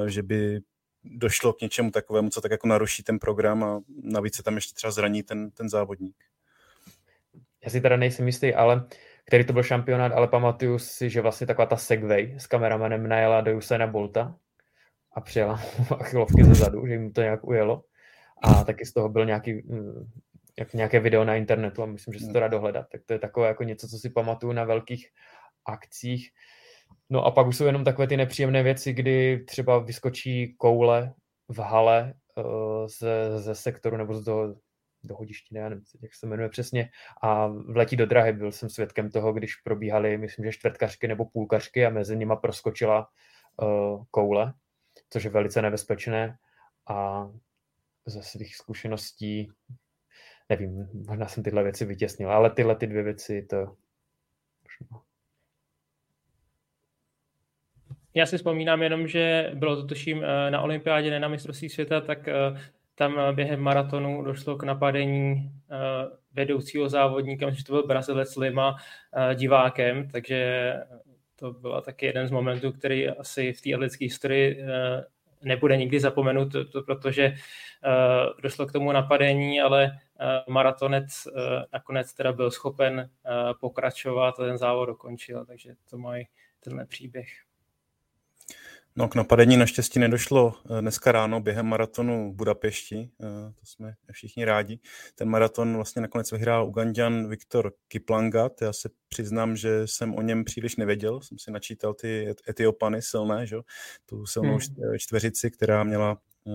eh, 0.06 0.10
že 0.10 0.24
by 0.24 0.60
došlo 1.04 1.54
k 1.54 1.62
něčemu 1.62 1.92
takovému, 1.92 2.30
co 2.30 2.42
tak 2.42 2.52
jako 2.52 2.68
naruší 2.68 3.04
ten 3.04 3.20
program 3.20 3.64
a 3.64 3.82
navíc 4.04 4.36
se 4.36 4.44
tam 4.44 4.56
ještě 4.56 4.74
třeba 4.74 4.92
zraní 4.92 5.24
ten, 5.24 5.52
ten 5.52 5.70
závodník. 5.70 6.16
Já 7.66 7.70
si 7.70 7.82
teda 7.82 7.98
nejsem 7.98 8.28
jistý, 8.28 8.54
ale 8.54 8.86
který 9.26 9.46
to 9.46 9.54
byl 9.54 9.64
šampionát, 9.64 10.12
ale 10.12 10.28
pamatuju 10.28 10.80
si, 10.80 11.10
že 11.10 11.22
vlastně 11.22 11.48
taková 11.48 11.66
ta 11.66 11.78
segway 11.78 12.36
s 12.38 12.48
kameramanem 12.48 13.08
najela 13.08 13.42
do 13.42 13.58
Usaina 13.58 13.88
Bolta 13.88 14.36
a 15.14 15.22
přijela 15.22 15.62
achilovky 16.00 16.44
ze 16.44 16.56
zadu, 16.56 16.88
že 16.88 16.94
jim 16.94 17.14
to 17.14 17.22
nějak 17.22 17.44
ujelo. 17.44 17.84
A 18.44 18.64
taky 18.64 18.86
z 18.86 18.94
toho 18.94 19.10
byl 19.10 19.26
nějaký, 19.26 19.54
mm, 19.54 20.12
jak 20.60 20.74
nějaké 20.74 21.00
video 21.00 21.24
na 21.26 21.36
internetu 21.36 21.84
a 21.84 21.86
myslím, 21.86 22.14
že 22.14 22.20
se 22.20 22.32
to 22.32 22.40
dá 22.40 22.48
dohledat. 22.48 22.86
Tak 22.92 23.02
to 23.06 23.14
je 23.14 23.20
takové 23.20 23.48
jako 23.48 23.64
něco, 23.64 23.88
co 23.88 23.98
si 23.98 24.10
pamatuju 24.10 24.54
na 24.54 24.64
velkých 24.64 25.08
akcích. 25.66 26.30
No 27.10 27.26
a 27.26 27.32
pak 27.32 27.48
už 27.48 27.58
jsou 27.58 27.66
jenom 27.66 27.84
takové 27.84 28.08
ty 28.08 28.18
nepříjemné 28.18 28.64
věci, 28.64 28.94
kdy 28.94 29.44
třeba 29.48 29.80
vyskočí 29.80 30.56
koule 30.58 31.14
v 31.50 31.60
hale 31.60 32.14
uh, 32.38 32.88
ze, 33.00 33.40
ze 33.40 33.56
sektoru 33.56 33.98
nebo 33.98 34.14
z 34.14 34.26
toho 34.26 34.56
do 35.04 35.16
hodiště, 35.16 35.58
já 35.58 35.70
nevím, 35.70 35.84
jak 36.02 36.16
se 36.16 36.28
jmenuje 36.28 36.50
přesně, 36.50 36.90
a 37.22 37.48
vletí 37.48 37.96
do 37.96 38.06
drahy. 38.06 38.34
Byl 38.34 38.52
jsem 38.52 38.70
svědkem 38.70 39.12
toho, 39.12 39.34
když 39.34 39.56
probíhaly, 39.56 40.18
myslím, 40.18 40.46
že 40.46 40.52
čtvrtkařky 40.52 41.08
nebo 41.08 41.26
půlkařky 41.26 41.86
a 41.86 41.90
mezi 41.90 42.18
nimi 42.18 42.34
proskočila 42.42 43.08
uh, 43.62 44.04
koule, 44.12 44.54
což 45.10 45.24
je 45.24 45.30
velice 45.30 45.62
nebezpečné 45.62 46.38
a 46.88 47.30
ze 48.06 48.24
svých 48.24 48.56
zkušeností 48.56 49.52
nevím, 50.50 50.90
možná 51.08 51.28
jsem 51.28 51.44
tyhle 51.44 51.64
věci 51.64 51.86
vytěsnil, 51.86 52.32
ale 52.32 52.50
tyhle 52.50 52.76
ty 52.76 52.88
dvě 52.88 53.04
věci 53.04 53.48
to 53.50 53.76
Já 58.16 58.26
si 58.26 58.38
vzpomínám 58.38 58.84
jenom, 58.84 59.08
že 59.08 59.52
bylo 59.54 59.76
to 59.76 59.88
tuším 59.88 60.24
eh, 60.24 60.52
na 60.52 60.62
olympiádě, 60.62 61.10
ne 61.10 61.20
na 61.20 61.28
mistrovství 61.28 61.70
světa, 61.70 62.02
tak 62.02 62.28
eh, 62.28 62.34
tam 63.04 63.20
eh, 63.20 63.34
během 63.34 63.60
maratonu 63.60 64.22
došlo 64.22 64.56
k 64.56 64.64
napadení 64.64 65.52
vedoucího 66.34 66.90
závodníka, 66.90 67.50
že 67.50 67.64
to 67.64 67.74
byl 67.74 67.88
Brazilec 67.88 68.36
Lima 68.36 68.78
divákem, 69.34 70.10
takže 70.10 70.74
to 71.36 71.54
byla 71.54 71.82
taky 71.82 72.06
jeden 72.06 72.28
z 72.28 72.32
momentů, 72.32 72.72
který 72.72 73.10
asi 73.10 73.54
v 73.54 73.62
té 73.62 73.74
atletické 73.74 74.06
historii 74.06 74.64
nebude 75.42 75.78
nikdy 75.78 76.00
zapomenut, 76.00 76.52
to, 76.72 76.84
protože 76.84 77.36
došlo 78.44 78.66
k 78.66 78.72
tomu 78.72 78.92
napadení, 78.92 79.62
ale 79.62 79.92
maratonec 80.50 81.28
nakonec 81.74 82.14
teda 82.14 82.34
byl 82.34 82.52
schopen 82.52 83.10
pokračovat 83.60 84.40
a 84.40 84.44
ten 84.44 84.58
závod 84.58 84.90
dokončil, 84.90 85.46
takže 85.46 85.74
to 85.90 85.98
mají 85.98 86.28
tenhle 86.60 86.86
příběh. 86.86 87.28
No 88.96 89.08
k 89.08 89.16
napadení 89.16 89.58
naštěstí 89.58 90.00
nedošlo 90.00 90.54
eh, 90.66 90.82
dneska 90.82 91.12
ráno 91.12 91.42
během 91.42 91.66
maratonu 91.66 92.32
v 92.32 92.36
Budapešti, 92.36 93.10
eh, 93.22 93.54
to 93.60 93.66
jsme 93.66 93.94
všichni 94.12 94.46
rádi. 94.46 94.80
Ten 95.16 95.30
maraton 95.30 95.76
vlastně 95.76 96.02
nakonec 96.02 96.32
vyhrál 96.32 96.68
Ugandan 96.68 97.30
Viktor 97.30 97.74
Kiplangat. 97.88 98.62
Já 98.62 98.74
se 98.74 98.90
přiznám, 99.10 99.56
že 99.56 99.88
jsem 99.88 100.16
o 100.16 100.22
něm 100.22 100.44
příliš 100.44 100.76
nevěděl, 100.76 101.22
jsem 101.22 101.40
si 101.40 101.52
načítal 101.52 101.94
ty 101.94 102.36
Etiopany 102.50 103.02
silné, 103.02 103.46
že? 103.46 103.58
tu 104.06 104.26
silnou 104.26 104.58
hmm. 104.58 104.98
čtveřici, 104.98 105.52
která 105.52 105.84
měla 105.84 106.18
eh, 106.48 106.52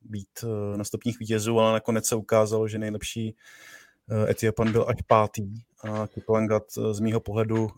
být 0.00 0.44
na 0.76 0.84
stopních 0.84 1.18
vítězů, 1.18 1.58
ale 1.58 1.72
nakonec 1.72 2.06
se 2.06 2.16
ukázalo, 2.16 2.68
že 2.68 2.78
nejlepší 2.78 3.36
Etiopan 4.28 4.72
byl 4.72 4.84
až 4.88 4.96
pátý 5.06 5.54
a 5.84 6.06
Kiplangat 6.06 6.62
z 6.92 7.00
mýho 7.00 7.20
pohledu 7.20 7.68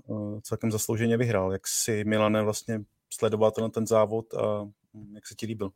celkem 0.42 0.70
zaslouženě 0.70 1.16
vyhrál. 1.16 1.52
Jak 1.52 1.68
si 1.68 2.04
Milane 2.04 2.42
vlastně 2.42 2.80
sledovat 3.10 3.54
ten, 3.54 3.70
ten 3.70 3.86
závod 3.86 4.34
a 4.34 4.68
jak 5.14 5.26
se 5.26 5.34
ti 5.34 5.46
líbil? 5.46 5.70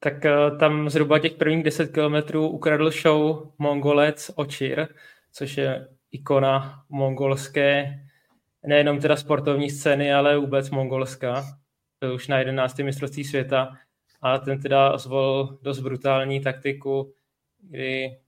Tak 0.00 0.14
uh, 0.24 0.58
tam 0.58 0.90
zhruba 0.90 1.18
těch 1.18 1.32
prvních 1.32 1.64
10 1.64 1.92
kilometrů 1.92 2.48
ukradl 2.48 2.90
show 2.90 3.52
Mongolec 3.58 4.30
Očir, 4.34 4.88
což 5.32 5.56
je 5.56 5.88
ikona 6.12 6.84
mongolské, 6.88 8.00
nejenom 8.66 9.00
teda 9.00 9.16
sportovní 9.16 9.70
scény, 9.70 10.14
ale 10.14 10.38
vůbec 10.38 10.70
mongolská. 10.70 11.44
Byl 12.00 12.14
už 12.14 12.28
na 12.28 12.38
11. 12.38 12.78
mistrovství 12.78 13.24
světa 13.24 13.72
a 14.22 14.38
ten 14.38 14.60
teda 14.62 14.98
zvolil 14.98 15.58
dost 15.62 15.80
brutální 15.80 16.40
taktiku, 16.40 17.12
kdy 17.60 18.18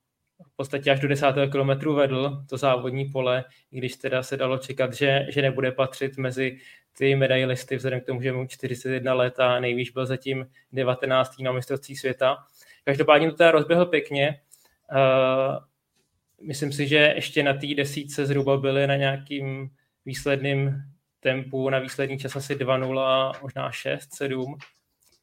v 0.47 0.57
podstatě 0.57 0.91
až 0.91 1.01
do 1.01 1.09
10. 1.09 1.27
kilometru 1.51 1.95
vedl 1.95 2.45
to 2.49 2.57
závodní 2.57 3.05
pole, 3.05 3.45
i 3.73 3.79
když 3.79 3.97
teda 3.97 4.23
se 4.23 4.37
dalo 4.37 4.59
čekat, 4.59 4.95
že, 4.95 5.27
že 5.29 5.43
nebude 5.43 5.73
patřit 5.73 6.17
mezi 6.17 6.59
ty 6.99 7.17
medailisty, 7.17 7.77
vzhledem 7.77 8.01
k 8.01 8.07
tomu, 8.07 8.23
že 8.23 8.33
mu 8.33 8.47
41 8.47 9.15
let 9.15 9.41
a 9.41 9.61
nejvíc 9.61 9.91
byl 9.91 10.07
zatím 10.07 10.47
19. 10.73 11.39
na 11.41 11.53
mistrovství 11.53 11.97
světa. 11.97 12.37
Každopádně 12.85 13.31
to 13.31 13.37
teda 13.37 13.51
rozběhl 13.51 13.87
pěkně. 13.87 14.41
Uh, 14.93 15.57
myslím 16.47 16.73
si, 16.73 16.89
že 16.89 16.97
ještě 16.97 17.43
na 17.43 17.53
té 17.53 17.67
desítce 17.77 18.27
zhruba 18.27 18.57
byly 18.57 18.87
na 18.87 18.97
nějakým 18.97 19.71
výsledným 20.07 20.83
tempu, 21.21 21.71
na 21.71 21.79
výslední 21.79 22.19
čas 22.19 22.37
asi 22.37 22.55
2-0, 22.55 23.33
možná 23.43 23.71
6-7, 23.71 24.45
uh, 24.45 24.55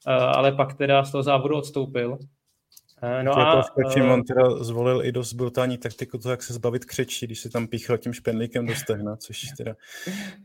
eh, 0.07 0.11
ale 0.11 0.51
pak 0.51 0.77
teda 0.77 1.03
z 1.03 1.11
toho 1.11 1.23
závodu 1.23 1.55
odstoupil. 1.55 2.17
Uh, 3.03 3.23
no 3.23 3.37
a, 3.37 3.63
skočím, 3.63 4.05
uh, 4.05 4.11
on 4.11 4.23
teda 4.23 4.63
zvolil 4.63 5.05
i 5.05 5.11
dost 5.11 5.33
brutální 5.33 5.77
taktiku 5.77 6.17
to, 6.17 6.31
jak 6.31 6.43
se 6.43 6.53
zbavit 6.53 6.85
křečí, 6.85 7.25
když 7.25 7.39
si 7.39 7.49
tam 7.49 7.67
píchl 7.67 7.97
tím 7.97 8.13
špendlíkem 8.13 8.65
do 8.65 8.75
stehna, 8.75 9.15
což 9.15 9.45
teda 9.57 9.75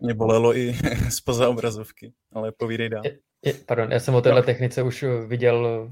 mě 0.01 0.15
bolelo 0.15 0.57
i 0.57 0.75
spoza 1.11 1.49
obrazovky, 1.49 2.13
ale 2.33 2.53
povídej 2.53 2.89
dál. 2.89 3.03
Je, 3.45 3.55
pardon, 3.67 3.93
já 3.93 4.01
jsem 4.01 4.15
o 4.15 4.21
téhle 4.21 4.41
no. 4.41 4.47
technice 4.47 4.83
už 4.83 5.05
viděl, 5.27 5.91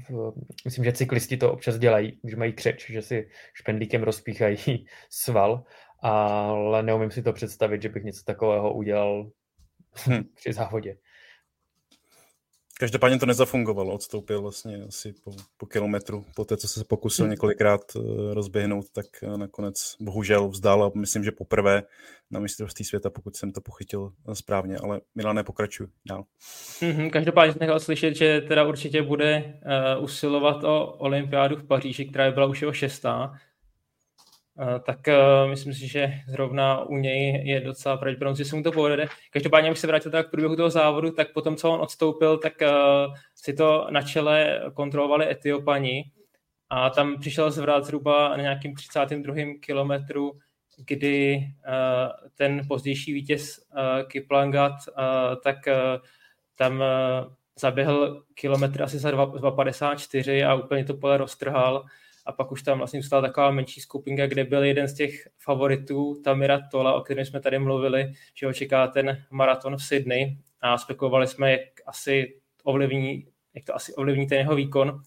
myslím, 0.65 0.85
že 0.85 0.91
cyklisti 0.91 1.37
to 1.37 1.53
občas 1.53 1.77
dělají, 1.77 2.19
když 2.21 2.35
mají 2.35 2.53
křeč, 2.53 2.89
že 2.89 3.01
si 3.01 3.29
špendlíkem 3.53 4.03
rozpíchají 4.03 4.57
sval, 5.09 5.63
ale 5.99 6.83
neumím 6.83 7.11
si 7.11 7.23
to 7.23 7.33
představit, 7.33 7.81
že 7.81 7.89
bych 7.89 8.03
něco 8.03 8.23
takového 8.25 8.73
udělal 8.73 9.31
hm. 10.07 10.23
při 10.35 10.53
závodě. 10.53 10.97
Každopádně 12.81 13.19
to 13.19 13.25
nezafungovalo, 13.25 13.93
odstoupil 13.93 14.41
vlastně 14.41 14.83
asi 14.87 15.13
po, 15.23 15.31
po 15.57 15.65
kilometru, 15.65 16.25
po 16.35 16.45
té, 16.45 16.57
co 16.57 16.67
se 16.67 16.83
pokusil 16.83 17.25
hmm. 17.25 17.31
několikrát 17.31 17.81
eh, 17.95 17.99
rozběhnout, 18.33 18.85
tak 18.93 19.05
eh, 19.23 19.37
nakonec 19.37 19.95
bohužel 19.99 20.47
vzdal 20.47 20.83
a 20.83 20.91
myslím, 20.95 21.23
že 21.23 21.31
poprvé 21.31 21.83
na 22.31 22.39
mistrovství 22.39 22.85
světa, 22.85 23.09
pokud 23.09 23.35
jsem 23.35 23.51
to 23.51 23.61
pochytil 23.61 24.11
eh, 24.29 24.35
správně, 24.35 24.77
ale 24.77 25.01
Milan 25.15 25.35
nepokračuj 25.35 25.87
dál. 26.09 26.23
Mm-hmm, 26.79 27.09
každopádně 27.09 27.53
jsem 27.53 27.59
nechal 27.59 27.79
slyšet, 27.79 28.15
že 28.15 28.41
teda 28.41 28.67
určitě 28.67 29.01
bude 29.01 29.43
uh, 29.97 30.03
usilovat 30.03 30.63
o 30.63 30.85
olympiádu 30.85 31.55
v 31.55 31.67
Paříži, 31.67 32.05
která 32.05 32.31
byla 32.31 32.45
už 32.45 32.61
jeho 32.61 32.73
šestá, 32.73 33.33
tak 34.83 34.99
uh, 35.07 35.49
myslím 35.49 35.73
si, 35.73 35.87
že 35.87 36.13
zrovna 36.27 36.85
u 36.85 36.97
něj 36.97 37.47
je 37.47 37.61
docela 37.61 37.97
pravděpodobnost, 37.97 38.37
že 38.37 38.45
se 38.45 38.55
mu 38.55 38.63
to 38.63 38.71
povede. 38.71 39.07
Každopádně, 39.31 39.69
abych 39.69 39.79
se 39.79 39.87
vrátil 39.87 40.11
tak 40.11 40.27
k 40.27 40.31
průběhu 40.31 40.55
toho 40.55 40.69
závodu, 40.69 41.11
tak 41.11 41.33
potom, 41.33 41.55
co 41.55 41.71
on 41.71 41.81
odstoupil, 41.81 42.37
tak 42.37 42.53
uh, 42.61 43.13
si 43.35 43.53
to 43.53 43.87
na 43.89 44.01
čele 44.01 44.61
kontrolovali 44.73 45.31
Etiopani 45.31 46.03
a 46.69 46.89
tam 46.89 47.19
přišel 47.19 47.51
zvrat 47.51 47.85
zhruba 47.85 48.29
na 48.29 48.41
nějakým 48.41 48.75
32. 48.75 49.35
kilometru, 49.59 50.31
kdy 50.77 51.47
ten 52.35 52.61
pozdější 52.67 53.13
vítěz 53.13 53.59
Kiplangat, 54.07 54.73
tak 55.43 55.57
tam 56.55 56.83
zaběhl 57.59 58.23
kilometr 58.33 58.83
asi 58.83 58.99
za 58.99 59.11
2,54 59.11 60.49
a 60.49 60.53
úplně 60.53 60.85
to 60.85 60.93
pole 60.93 61.17
roztrhal 61.17 61.85
a 62.25 62.31
pak 62.31 62.51
už 62.51 62.63
tam 62.63 62.77
vlastně 62.77 63.01
zůstala 63.01 63.21
taková 63.21 63.51
menší 63.51 63.81
skupinka, 63.81 64.27
kde 64.27 64.43
byl 64.43 64.63
jeden 64.63 64.87
z 64.87 64.93
těch 64.93 65.27
favoritů, 65.39 66.21
Tamira 66.23 66.59
Tola, 66.71 66.93
o 66.93 67.01
kterém 67.01 67.25
jsme 67.25 67.39
tady 67.39 67.59
mluvili, 67.59 68.13
že 68.33 68.45
ho 68.45 68.53
čeká 68.53 68.87
ten 68.87 69.23
maraton 69.31 69.77
v 69.77 69.83
Sydney 69.83 70.37
a 70.61 70.77
spekulovali 70.77 71.27
jsme, 71.27 71.51
jak 71.51 71.61
asi 71.85 72.39
ovlivní, 72.63 73.27
jak 73.53 73.65
to 73.65 73.75
asi 73.75 73.93
ovlivní 73.93 74.27
ten 74.27 74.37
jeho 74.37 74.55
výkon. 74.55 75.01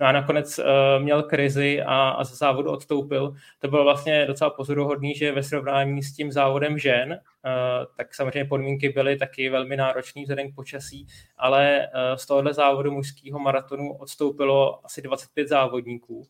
No 0.00 0.06
a 0.06 0.12
nakonec 0.12 0.58
uh, 0.58 0.64
měl 1.02 1.22
krizi 1.22 1.82
a, 1.82 2.08
a 2.08 2.24
z 2.24 2.38
závodu 2.38 2.70
odstoupil. 2.70 3.34
To 3.58 3.68
bylo 3.68 3.84
vlastně 3.84 4.26
docela 4.26 4.50
pozoruhodný, 4.50 5.14
že 5.14 5.32
ve 5.32 5.42
srovnání 5.42 6.02
s 6.02 6.12
tím 6.12 6.32
závodem 6.32 6.78
žen, 6.78 7.12
uh, 7.12 7.94
tak 7.96 8.14
samozřejmě 8.14 8.44
podmínky 8.44 8.88
byly 8.88 9.16
taky 9.16 9.48
velmi 9.48 9.76
náročné 9.76 10.22
vzhledem 10.22 10.52
k 10.52 10.54
počasí, 10.54 11.06
ale 11.36 11.88
uh, 11.88 12.16
z 12.16 12.26
tohohle 12.26 12.54
závodu 12.54 12.92
mužského 12.92 13.38
maratonu 13.38 13.92
odstoupilo 13.92 14.86
asi 14.86 15.02
25 15.02 15.48
závodníků, 15.48 16.26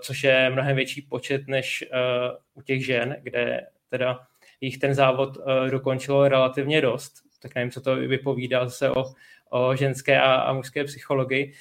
což 0.00 0.24
je 0.24 0.50
mnohem 0.50 0.76
větší 0.76 1.02
počet 1.02 1.48
než 1.48 1.84
uh, 1.92 2.36
u 2.54 2.62
těch 2.62 2.86
žen, 2.86 3.16
kde 3.22 3.66
teda 3.88 4.20
jich 4.60 4.78
ten 4.78 4.94
závod 4.94 5.36
uh, 5.36 5.70
dokončilo 5.70 6.28
relativně 6.28 6.80
dost. 6.80 7.12
Tak 7.42 7.54
nevím, 7.54 7.70
co 7.70 7.80
to 7.80 7.96
vypovídá 7.96 8.64
zase 8.64 8.90
o, 8.90 9.04
o 9.50 9.76
ženské 9.76 10.20
a, 10.20 10.34
a 10.34 10.52
mužské 10.52 10.84
psychologii. 10.84 11.52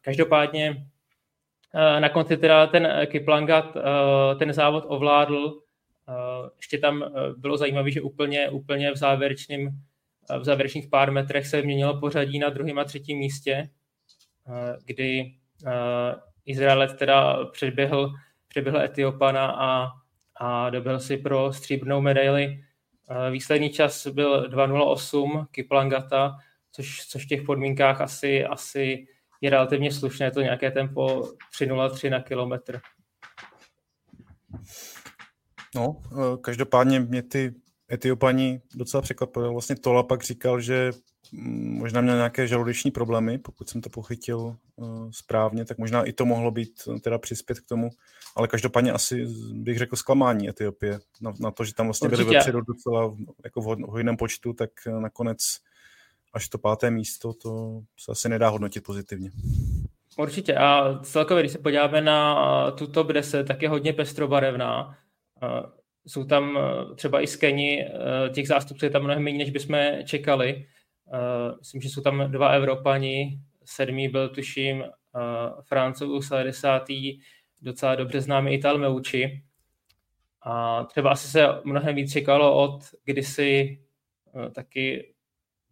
Každopádně 0.00 0.86
na 1.98 2.08
konci 2.08 2.36
teda 2.36 2.66
ten 2.66 3.06
Kiplangat 3.06 3.76
ten 4.38 4.52
závod 4.52 4.84
ovládl. 4.86 5.60
Ještě 6.56 6.78
tam 6.78 7.04
bylo 7.36 7.56
zajímavé, 7.56 7.90
že 7.90 8.00
úplně, 8.00 8.50
úplně 8.50 8.92
v 8.92 8.96
závěrečném 8.96 9.68
v 10.38 10.44
závěrečných 10.44 10.88
pár 10.88 11.12
metrech 11.12 11.46
se 11.46 11.62
měnilo 11.62 12.00
pořadí 12.00 12.38
na 12.38 12.48
druhém 12.48 12.78
a 12.78 12.84
třetím 12.84 13.18
místě, 13.18 13.68
kdy 14.84 15.34
Izraelec 16.46 16.94
teda 16.98 17.44
předběhl, 17.44 18.12
předběhl 18.48 18.80
Etiopana 18.80 19.46
a, 19.46 19.88
a 20.36 20.70
dobil 20.70 21.00
si 21.00 21.16
pro 21.16 21.52
stříbrnou 21.52 22.00
medaili. 22.00 22.64
Výsledný 23.30 23.70
čas 23.70 24.06
byl 24.06 24.50
2.08 24.50 25.46
Kiplangata, 25.50 26.36
což, 26.72 27.06
což 27.06 27.24
v 27.24 27.28
těch 27.28 27.42
podmínkách 27.42 28.00
asi, 28.00 28.44
asi 28.44 29.06
je 29.40 29.50
relativně 29.50 29.92
slušné, 29.92 30.30
to 30.30 30.40
nějaké 30.40 30.70
tempo 30.70 31.20
3.03 31.58 32.10
na 32.10 32.20
kilometr. 32.20 32.80
No, 35.74 35.96
e, 36.12 36.36
každopádně 36.40 37.00
mě 37.00 37.22
ty 37.22 37.54
Etiopani 37.92 38.60
docela 38.74 39.02
překvapili. 39.02 39.48
Vlastně 39.48 39.76
Tola 39.76 40.02
pak 40.02 40.22
říkal, 40.22 40.60
že 40.60 40.90
možná 41.32 42.00
měl 42.00 42.16
nějaké 42.16 42.46
žaludeční 42.46 42.90
problémy, 42.90 43.38
pokud 43.38 43.68
jsem 43.68 43.80
to 43.80 43.90
pochytil 43.90 44.56
uh, 44.76 45.10
správně, 45.10 45.64
tak 45.64 45.78
možná 45.78 46.04
i 46.04 46.12
to 46.12 46.24
mohlo 46.24 46.50
být 46.50 46.82
uh, 46.86 46.98
teda 46.98 47.18
přispět 47.18 47.60
k 47.60 47.66
tomu, 47.66 47.90
ale 48.36 48.48
každopádně 48.48 48.92
asi 48.92 49.26
bych 49.52 49.78
řekl 49.78 49.96
zklamání 49.96 50.48
Etiopie 50.48 51.00
na, 51.20 51.32
na 51.40 51.50
to, 51.50 51.64
že 51.64 51.74
tam 51.74 51.86
vlastně 51.86 52.08
Určitě. 52.08 52.24
byli 52.24 52.36
vepředu 52.36 52.60
docela 52.60 53.16
jako 53.44 53.60
v 53.60 53.64
hojném 53.64 54.16
počtu, 54.16 54.52
tak 54.52 54.70
uh, 54.86 55.00
nakonec 55.00 55.38
až 56.34 56.48
to 56.48 56.58
páté 56.58 56.90
místo, 56.90 57.32
to 57.32 57.80
se 57.98 58.12
asi 58.12 58.28
nedá 58.28 58.48
hodnotit 58.48 58.84
pozitivně. 58.84 59.30
Určitě 60.18 60.54
a 60.54 60.98
celkově, 61.02 61.42
když 61.42 61.52
se 61.52 61.58
podíváme 61.58 62.00
na 62.00 62.70
tu 62.70 62.86
top 62.86 63.06
10, 63.06 63.44
tak 63.44 63.62
je 63.62 63.68
hodně 63.68 63.92
pestrobarevná 63.92 64.98
jsou 66.06 66.24
tam 66.24 66.58
eh, 66.58 66.94
třeba 66.94 67.20
i 67.20 67.26
skeni, 67.26 67.86
eh, 67.86 68.30
těch 68.30 68.48
zástupců 68.48 68.86
je 68.86 68.90
tam 68.90 69.02
mnohem 69.02 69.22
méně, 69.22 69.38
než 69.38 69.50
bychom 69.50 69.78
čekali. 70.04 70.66
Eh, 71.12 71.54
myslím, 71.58 71.80
že 71.80 71.88
jsou 71.88 72.00
tam 72.00 72.30
dva 72.30 72.48
Evropani, 72.48 73.38
sedmý 73.64 74.08
byl 74.08 74.28
tuším 74.28 74.84
francouz 75.62 76.32
a 76.32 76.42
desátý 76.42 77.20
docela 77.60 77.94
dobře 77.94 78.20
známý 78.20 78.54
Ital 78.54 78.78
Meucci. 78.78 79.42
A 80.42 80.84
třeba 80.84 81.10
asi 81.10 81.28
se 81.28 81.46
mnohem 81.64 81.94
víc 81.94 82.12
čekalo 82.12 82.54
od 82.54 82.80
kdysi 83.04 83.78
taky 84.54 85.14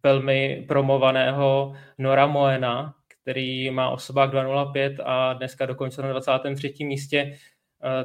velmi 0.03 0.65
promovaného 0.67 1.73
Nora 1.97 2.27
Moena, 2.27 2.95
který 3.07 3.69
má 3.69 3.89
osobák 3.89 4.33
2.05 4.33 4.97
a 5.05 5.33
dneska 5.33 5.65
dokončil 5.65 6.03
na 6.03 6.09
23. 6.09 6.73
místě. 6.83 7.37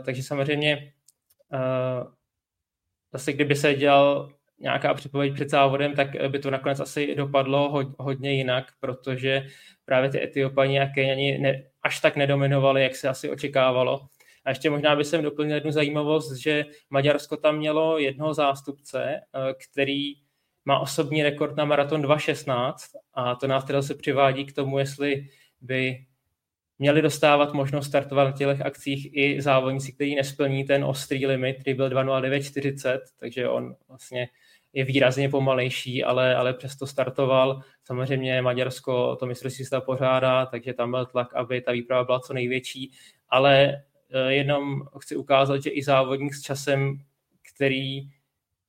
Takže 0.05 0.22
samozřejmě 0.22 0.92
zase 3.12 3.33
kdyby 3.33 3.57
se 3.57 3.75
dělal 3.75 4.33
nějaká 4.59 4.95
předpověď 4.95 5.35
před 5.35 5.51
závodem, 5.51 5.95
tak 5.95 6.09
by 6.29 6.38
to 6.38 6.51
nakonec 6.51 6.81
asi 6.81 7.14
dopadlo 7.14 7.85
hodně 7.99 8.33
jinak, 8.33 8.73
protože 8.81 9.47
právě 9.85 10.11
ty 10.11 10.23
Etiopani 10.23 10.81
a 10.81 10.87
Keniani 10.87 11.38
ne, 11.38 11.62
až 11.83 12.01
tak 12.01 12.16
nedominovali, 12.16 12.83
jak 12.83 12.97
se 12.97 13.09
asi 13.09 13.31
očekávalo. 13.31 14.09
A 14.45 14.49
ještě 14.49 14.71
možná 14.71 14.97
by 14.97 15.05
jsem 15.05 15.23
doplnil 15.23 15.55
jednu 15.55 15.71
zajímavost, 15.71 16.37
že 16.37 16.64
Maďarsko 16.90 17.37
tam 17.37 17.57
mělo 17.57 17.99
jednoho 17.99 18.35
zástupce, 18.35 19.05
eh, 19.05 19.55
který 19.55 20.12
má 20.64 20.79
osobní 20.79 21.23
rekord 21.23 21.57
na 21.57 21.64
maraton 21.64 22.03
2.16 22.03 22.97
a 23.14 23.35
to 23.35 23.47
nás 23.47 23.64
teda 23.64 23.83
se 23.83 23.95
přivádí 23.95 24.45
k 24.45 24.53
tomu, 24.53 24.79
jestli 24.79 25.29
by 25.61 26.07
měli 26.79 27.03
dostávat 27.03 27.53
možnost 27.53 27.87
startovat 27.87 28.27
na 28.27 28.33
těch 28.33 28.61
akcích 28.61 29.16
i 29.16 29.42
závodníci, 29.42 29.92
kteří 29.92 30.14
nesplní 30.14 30.64
ten 30.64 30.85
ostrý 30.85 31.27
limit, 31.27 31.57
který 31.61 31.75
byl 31.75 31.90
2.09.40, 31.90 32.99
takže 33.16 33.49
on 33.49 33.77
vlastně 33.88 34.29
je 34.76 34.84
výrazně 34.84 35.28
pomalejší, 35.28 36.04
ale, 36.04 36.36
ale 36.36 36.54
přesto 36.54 36.86
startoval. 36.86 37.60
Samozřejmě 37.84 38.42
Maďarsko 38.42 39.16
to 39.16 39.26
mistrovství 39.26 39.64
se 39.64 39.80
pořádá, 39.80 40.46
takže 40.46 40.74
tam 40.74 40.90
byl 40.90 41.06
tlak, 41.06 41.34
aby 41.34 41.60
ta 41.60 41.72
výprava 41.72 42.04
byla 42.04 42.20
co 42.20 42.32
největší, 42.32 42.92
ale 43.28 43.82
eh, 44.10 44.32
jenom 44.32 44.82
chci 45.00 45.16
ukázat, 45.16 45.62
že 45.62 45.70
i 45.70 45.82
závodník 45.82 46.34
s 46.34 46.42
časem, 46.42 46.98
který 47.54 48.00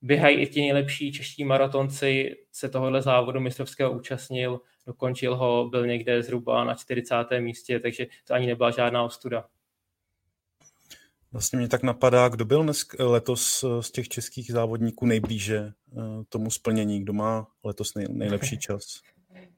běhají 0.02 0.36
i 0.36 0.46
ti 0.46 0.60
nejlepší 0.60 1.12
čeští 1.12 1.44
maratonci, 1.44 2.36
se 2.52 2.68
tohohle 2.68 3.02
závodu 3.02 3.40
mistrovského 3.40 3.92
účastnil, 3.92 4.60
dokončil 4.86 5.36
ho, 5.36 5.68
byl 5.70 5.86
někde 5.86 6.22
zhruba 6.22 6.64
na 6.64 6.74
40. 6.74 7.14
místě, 7.40 7.80
takže 7.80 8.06
to 8.26 8.34
ani 8.34 8.46
nebyla 8.46 8.70
žádná 8.70 9.02
ostuda. 9.02 9.44
Vlastně 11.32 11.58
mě 11.58 11.68
tak 11.68 11.82
napadá, 11.82 12.28
kdo 12.28 12.44
byl 12.44 12.62
dnes, 12.62 12.86
letos 12.98 13.64
z 13.80 13.90
těch 13.90 14.08
českých 14.08 14.52
závodníků 14.52 15.06
nejblíže 15.06 15.56
eh, 15.58 16.00
tomu 16.28 16.50
splnění, 16.50 17.00
kdo 17.00 17.12
má 17.12 17.46
letos 17.64 17.94
nej, 17.94 18.06
nejlepší 18.10 18.58
čas? 18.58 19.02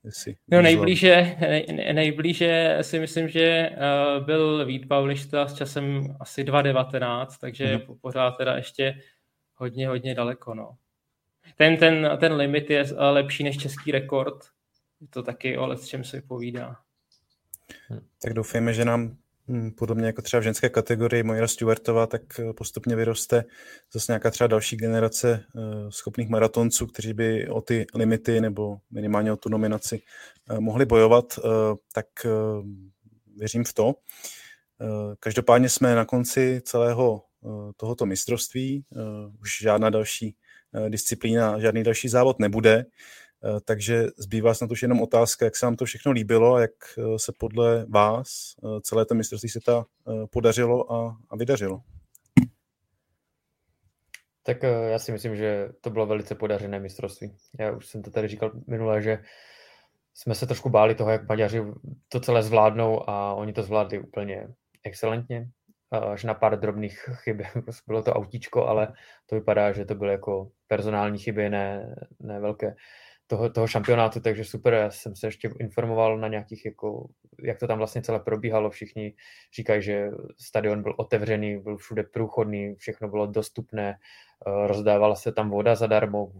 Jestli 0.04 0.36
no 0.48 0.62
nejblíže, 0.62 1.36
nej, 1.40 1.66
nejblíže 1.92 2.78
si 2.80 2.98
myslím, 2.98 3.28
že 3.28 3.70
uh, 3.70 4.24
byl 4.24 4.66
Vít 4.66 4.88
Paulišta 4.88 5.48
s 5.48 5.54
časem 5.54 6.16
asi 6.20 6.44
2.19, 6.44 7.26
takže 7.40 7.76
mm. 7.76 7.98
pořád 8.00 8.30
teda 8.30 8.56
ještě 8.56 9.02
hodně, 9.54 9.88
hodně 9.88 10.14
daleko. 10.14 10.54
No. 10.54 10.76
Ten, 11.56 11.76
ten, 11.76 12.10
ten 12.20 12.32
limit 12.32 12.70
je 12.70 12.84
lepší 12.98 13.44
než 13.44 13.58
český 13.58 13.92
rekord, 13.92 14.44
to 15.10 15.22
taky 15.22 15.58
o 15.58 15.66
let, 15.66 15.86
čem 15.86 16.04
se 16.04 16.22
povídá. 16.22 16.76
Tak 18.22 18.32
doufejme, 18.32 18.72
že 18.72 18.84
nám 18.84 19.16
podobně 19.76 20.06
jako 20.06 20.22
třeba 20.22 20.40
v 20.40 20.44
ženské 20.44 20.68
kategorii 20.68 21.22
Mojra 21.22 21.48
Stewartová, 21.48 22.06
tak 22.06 22.22
eh, 22.40 22.52
postupně 22.52 22.96
vyroste 22.96 23.44
zase 23.92 24.12
nějaká 24.12 24.30
třeba 24.30 24.48
další 24.48 24.76
generace 24.76 25.44
eh, 25.56 25.60
schopných 25.88 26.28
maratonců, 26.28 26.86
kteří 26.86 27.12
by 27.12 27.48
o 27.48 27.60
ty 27.60 27.86
limity 27.94 28.40
nebo 28.40 28.78
minimálně 28.90 29.32
o 29.32 29.36
tu 29.36 29.48
nominaci 29.48 30.02
eh, 30.50 30.60
mohli 30.60 30.86
bojovat, 30.86 31.38
tak 31.92 32.06
věřím 33.36 33.64
v 33.64 33.72
to. 33.72 33.94
Každopádně 35.20 35.68
jsme 35.68 35.94
na 35.94 36.04
konci 36.04 36.60
celého 36.64 37.22
tohoto 37.76 38.06
mistrovství. 38.06 38.84
Už 39.40 39.58
žádná 39.62 39.90
další 39.90 40.36
disciplína, 40.88 41.60
žádný 41.60 41.82
další 41.82 42.08
závod 42.08 42.38
nebude. 42.38 42.86
Eh, 43.44 43.60
takže 43.64 44.06
zbývá 44.16 44.54
snad 44.54 44.70
už 44.70 44.82
jenom 44.82 45.00
otázka, 45.00 45.44
jak 45.44 45.56
se 45.56 45.66
vám 45.66 45.76
to 45.76 45.84
všechno 45.84 46.12
líbilo 46.12 46.54
a 46.54 46.60
jak 46.60 46.70
eh, 46.98 47.18
se 47.18 47.32
podle 47.38 47.86
vás 47.88 48.54
eh, 48.64 48.80
celé 48.80 49.06
to 49.06 49.14
mistrovství 49.14 49.48
světa 49.48 49.84
podařilo 50.30 50.92
a, 50.92 51.16
a 51.30 51.36
vydařilo. 51.36 51.80
Tak 54.42 54.62
já 54.62 54.98
si 54.98 55.12
myslím, 55.12 55.36
že 55.36 55.68
to 55.80 55.90
bylo 55.90 56.06
velice 56.06 56.34
podařené 56.34 56.80
mistrovství. 56.80 57.36
Já 57.58 57.72
už 57.72 57.86
jsem 57.86 58.02
to 58.02 58.10
tady 58.10 58.28
říkal 58.28 58.52
minule, 58.66 59.02
že 59.02 59.18
jsme 60.14 60.34
se 60.34 60.46
trošku 60.46 60.70
báli 60.70 60.94
toho, 60.94 61.10
jak 61.10 61.28
Maďaři 61.28 61.62
to 62.08 62.20
celé 62.20 62.42
zvládnou 62.42 63.10
a 63.10 63.34
oni 63.34 63.52
to 63.52 63.62
zvládli 63.62 63.98
úplně 63.98 64.48
excelentně. 64.84 65.48
Až 65.90 66.24
na 66.24 66.34
pár 66.34 66.60
drobných 66.60 66.98
chyb, 66.98 67.40
bylo 67.86 68.02
to 68.02 68.12
autíčko, 68.12 68.66
ale 68.66 68.92
to 69.26 69.34
vypadá, 69.34 69.72
že 69.72 69.84
to 69.84 69.94
byly 69.94 70.12
jako 70.12 70.50
personální 70.68 71.18
chyby, 71.18 71.50
ne, 71.50 71.94
ne 72.20 72.40
velké 72.40 72.74
toho, 73.30 73.50
toho 73.50 73.66
šampionátu, 73.66 74.20
takže 74.20 74.44
super, 74.44 74.74
já 74.74 74.90
jsem 74.90 75.16
se 75.16 75.26
ještě 75.26 75.50
informoval 75.58 76.18
na 76.18 76.28
nějakých, 76.28 76.64
jako, 76.64 77.08
jak 77.42 77.58
to 77.58 77.66
tam 77.66 77.78
vlastně 77.78 78.02
celé 78.02 78.20
probíhalo, 78.20 78.70
všichni 78.70 79.14
říkají, 79.56 79.82
že 79.82 80.10
stadion 80.38 80.82
byl 80.82 80.94
otevřený, 80.96 81.58
byl 81.58 81.76
všude 81.76 82.02
průchodný, 82.02 82.74
všechno 82.74 83.08
bylo 83.08 83.26
dostupné, 83.26 83.90
eh, 84.46 84.66
rozdávala 84.66 85.16
se 85.16 85.32
tam 85.32 85.50
voda 85.50 85.74
zadarmo, 85.74 86.32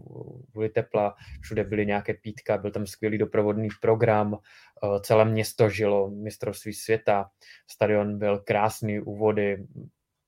kvůli 0.51 0.69
tepla, 0.69 1.15
všude 1.41 1.63
byly 1.63 1.85
nějaké 1.85 2.13
pítka, 2.13 2.57
byl 2.57 2.71
tam 2.71 2.85
skvělý 2.85 3.17
doprovodný 3.17 3.67
program, 3.81 4.35
eh, 4.35 4.99
celé 5.01 5.25
město 5.25 5.69
žilo 5.69 6.09
mistrovství 6.09 6.73
světa, 6.73 7.29
stadion 7.67 8.17
byl 8.17 8.39
krásný 8.39 8.99
u 8.99 9.15
vody, 9.15 9.63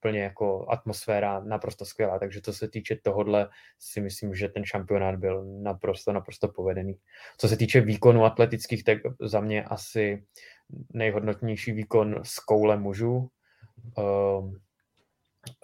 úplně 0.04 0.20
jako 0.20 0.66
atmosféra 0.70 1.40
naprosto 1.40 1.86
skvělá, 1.86 2.20
takže 2.20 2.42
co 2.42 2.54
se 2.54 2.68
týče 2.68 2.96
tohohle, 3.04 3.50
si 3.80 4.02
myslím, 4.02 4.36
že 4.36 4.50
ten 4.50 4.66
šampionát 4.66 5.16
byl 5.16 5.46
naprosto, 5.46 6.14
naprosto 6.14 6.48
povedený. 6.48 7.00
Co 7.38 7.48
se 7.48 7.58
týče 7.58 7.82
výkonu 7.82 8.26
atletických, 8.26 8.84
tak 8.84 8.98
za 9.22 9.40
mě 9.40 9.64
asi 9.64 10.24
nejhodnotnější 10.94 11.72
výkon 11.72 12.20
z 12.24 12.40
koule 12.40 12.78
mužů. 12.78 13.30
Uh, 13.98 14.54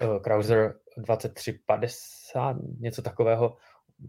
uh, 0.01 0.19
Krauser 0.21 0.75
2350, 0.97 2.57
něco 2.79 3.01
takového, 3.01 3.57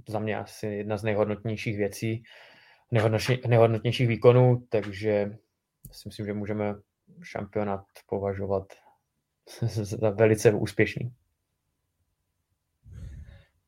za 0.09 0.19
mě 0.19 0.39
asi 0.39 0.67
jedna 0.67 0.97
z 0.97 1.03
nejhodnotnějších 1.03 1.77
věcí, 1.77 2.23
nejhodnotnějších 3.49 4.09
výkonů, 4.09 4.67
takže 4.69 5.31
si 5.93 6.09
myslím, 6.09 6.27
že 6.27 6.33
můžeme 6.33 6.75
šampionát 7.23 7.85
považovat 8.07 8.73
velice 10.15 10.53
úspěšný. 10.53 11.13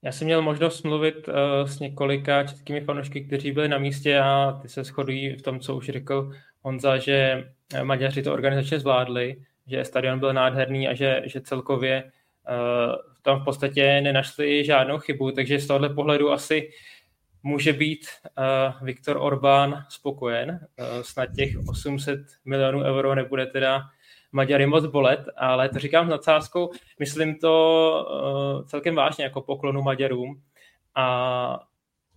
Já 0.02 0.12
jsem 0.12 0.24
měl 0.24 0.42
možnost 0.42 0.82
mluvit 0.82 1.28
uh, 1.28 1.34
s 1.68 1.80
několika 1.80 2.44
českými 2.44 2.80
fanoušky, 2.80 3.24
kteří 3.24 3.52
byli 3.52 3.68
na 3.68 3.78
místě 3.78 4.18
a 4.18 4.58
ty 4.62 4.68
se 4.68 4.84
shodují 4.84 5.36
v 5.36 5.42
tom, 5.42 5.60
co 5.60 5.76
už 5.76 5.86
řekl 5.86 6.32
Honza, 6.62 6.98
že 6.98 7.44
Maďaři 7.82 8.22
to 8.22 8.32
organizačně 8.32 8.80
zvládli, 8.80 9.42
že 9.66 9.84
stadion 9.84 10.18
byl 10.18 10.32
nádherný 10.32 10.88
a 10.88 10.94
že, 10.94 11.22
že 11.24 11.40
celkově 11.40 12.04
uh, 12.04 12.94
tam 13.22 13.40
v 13.40 13.44
podstatě 13.44 14.00
nenašli 14.00 14.64
žádnou 14.64 14.98
chybu, 14.98 15.30
takže 15.32 15.58
z 15.58 15.66
tohohle 15.66 15.88
pohledu 15.88 16.32
asi 16.32 16.70
může 17.42 17.72
být 17.72 18.06
Viktor 18.82 19.16
Orbán 19.20 19.84
spokojen. 19.88 20.60
Snad 21.02 21.28
těch 21.36 21.50
800 21.68 22.20
milionů 22.44 22.80
euro 22.80 23.14
nebude 23.14 23.46
teda 23.46 23.82
Maďary 24.32 24.66
moc 24.66 24.86
bolet, 24.86 25.20
ale 25.36 25.68
to 25.68 25.78
říkám 25.78 26.06
s 26.06 26.10
nadsázkou, 26.10 26.70
myslím 26.98 27.38
to 27.38 28.06
uh, 28.60 28.66
celkem 28.66 28.94
vážně 28.94 29.24
jako 29.24 29.40
poklonu 29.40 29.82
Maďarům. 29.82 30.42
A 30.94 31.60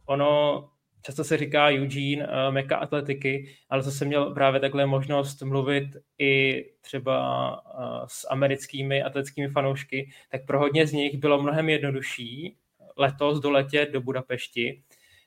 ono 0.06 0.64
často 1.02 1.24
se 1.24 1.38
říká 1.38 1.68
Eugene, 1.68 2.28
uh, 2.28 2.54
meka 2.54 2.78
atletiky, 2.78 3.56
ale 3.70 3.84
to 3.84 3.92
jsem 3.92 4.08
měl 4.08 4.34
právě 4.34 4.60
takhle 4.60 4.86
možnost 4.86 5.42
mluvit 5.42 5.84
i 6.20 6.66
třeba 6.82 7.52
uh, 7.52 8.06
s 8.08 8.28
americkými 8.30 9.04
atletickými 9.04 9.48
fanoušky, 9.48 10.10
tak 10.30 10.46
pro 10.46 10.60
hodně 10.60 10.88
z 10.88 10.92
nich 10.92 11.18
bylo 11.18 11.42
mnohem 11.42 11.70
jednodušší 11.70 12.58
letos 12.98 13.40
doletět 13.40 13.92
do 13.92 14.02
Budapešti, 14.02 14.84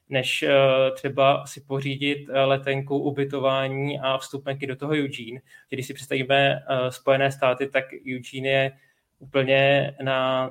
než 0.08 0.42
uh, 0.42 0.94
třeba 0.94 1.46
si 1.46 1.60
pořídit 1.60 2.28
uh, 2.28 2.34
letenku, 2.34 2.98
ubytování 2.98 4.00
a 4.00 4.18
vstupenky 4.18 4.66
do 4.66 4.76
toho 4.76 4.92
Eugene. 4.92 5.40
Když 5.68 5.86
si 5.86 5.94
představíme 5.94 6.54
uh, 6.54 6.88
Spojené 6.88 7.32
státy, 7.32 7.68
tak 7.68 7.84
Eugene 8.14 8.48
je 8.48 8.72
úplně 9.18 9.94
na 10.02 10.50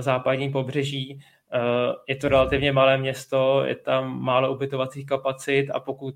západním 0.00 0.52
pobřeží, 0.52 1.20
je 2.08 2.16
to 2.16 2.28
relativně 2.28 2.72
malé 2.72 2.98
město, 2.98 3.64
je 3.64 3.76
tam 3.76 4.22
málo 4.22 4.52
ubytovacích 4.52 5.06
kapacit 5.06 5.70
a 5.70 5.80
pokud 5.80 6.14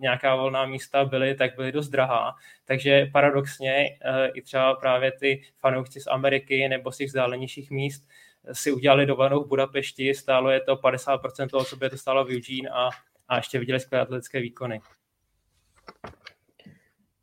nějaká 0.00 0.36
volná 0.36 0.66
místa 0.66 1.04
byly, 1.04 1.34
tak 1.34 1.56
byly 1.56 1.72
dost 1.72 1.88
drahá. 1.88 2.34
Takže 2.64 3.06
paradoxně 3.12 3.88
i 4.34 4.42
třeba 4.42 4.74
právě 4.74 5.12
ty 5.12 5.42
fanoušci 5.58 6.00
z 6.00 6.06
Ameriky 6.06 6.68
nebo 6.68 6.92
z 6.92 6.96
těch 6.96 7.06
vzdálenějších 7.06 7.70
míst 7.70 8.08
si 8.52 8.72
udělali 8.72 9.06
dovolenou 9.06 9.44
v 9.44 9.48
Budapešti, 9.48 10.14
stálo 10.14 10.50
je 10.50 10.60
to 10.60 10.76
50% 10.76 11.48
toho, 11.48 11.64
co 11.64 11.76
by 11.76 11.90
to 11.90 11.98
stálo 11.98 12.24
v 12.24 12.30
Eugene 12.30 12.70
a, 12.70 12.90
a 13.28 13.36
ještě 13.36 13.58
viděli 13.58 13.80
skvělé 13.80 14.02
atletické 14.02 14.40
výkony. 14.40 14.80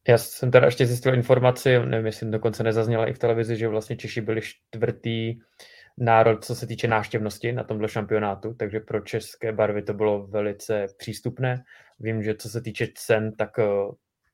Já 0.07 0.17
jsem 0.17 0.51
teda 0.51 0.65
ještě 0.65 0.85
zjistil 0.85 1.13
informaci, 1.13 1.79
nevím, 1.79 2.05
jestli 2.05 2.31
dokonce 2.31 2.63
nezazněla 2.63 3.07
i 3.07 3.13
v 3.13 3.19
televizi, 3.19 3.57
že 3.57 3.67
vlastně 3.67 3.97
Češi 3.97 4.21
byli 4.21 4.41
čtvrtý 4.41 5.35
národ, 5.97 6.45
co 6.45 6.55
se 6.55 6.67
týče 6.67 6.87
návštěvnosti 6.87 7.51
na 7.51 7.63
tomhle 7.63 7.89
šampionátu, 7.89 8.53
takže 8.53 8.79
pro 8.79 9.01
české 9.01 9.51
barvy 9.51 9.81
to 9.81 9.93
bylo 9.93 10.27
velice 10.27 10.85
přístupné. 10.97 11.63
Vím, 11.99 12.23
že 12.23 12.35
co 12.35 12.49
se 12.49 12.61
týče 12.61 12.87
cen, 12.95 13.35
tak 13.35 13.59
eh, 13.59 13.65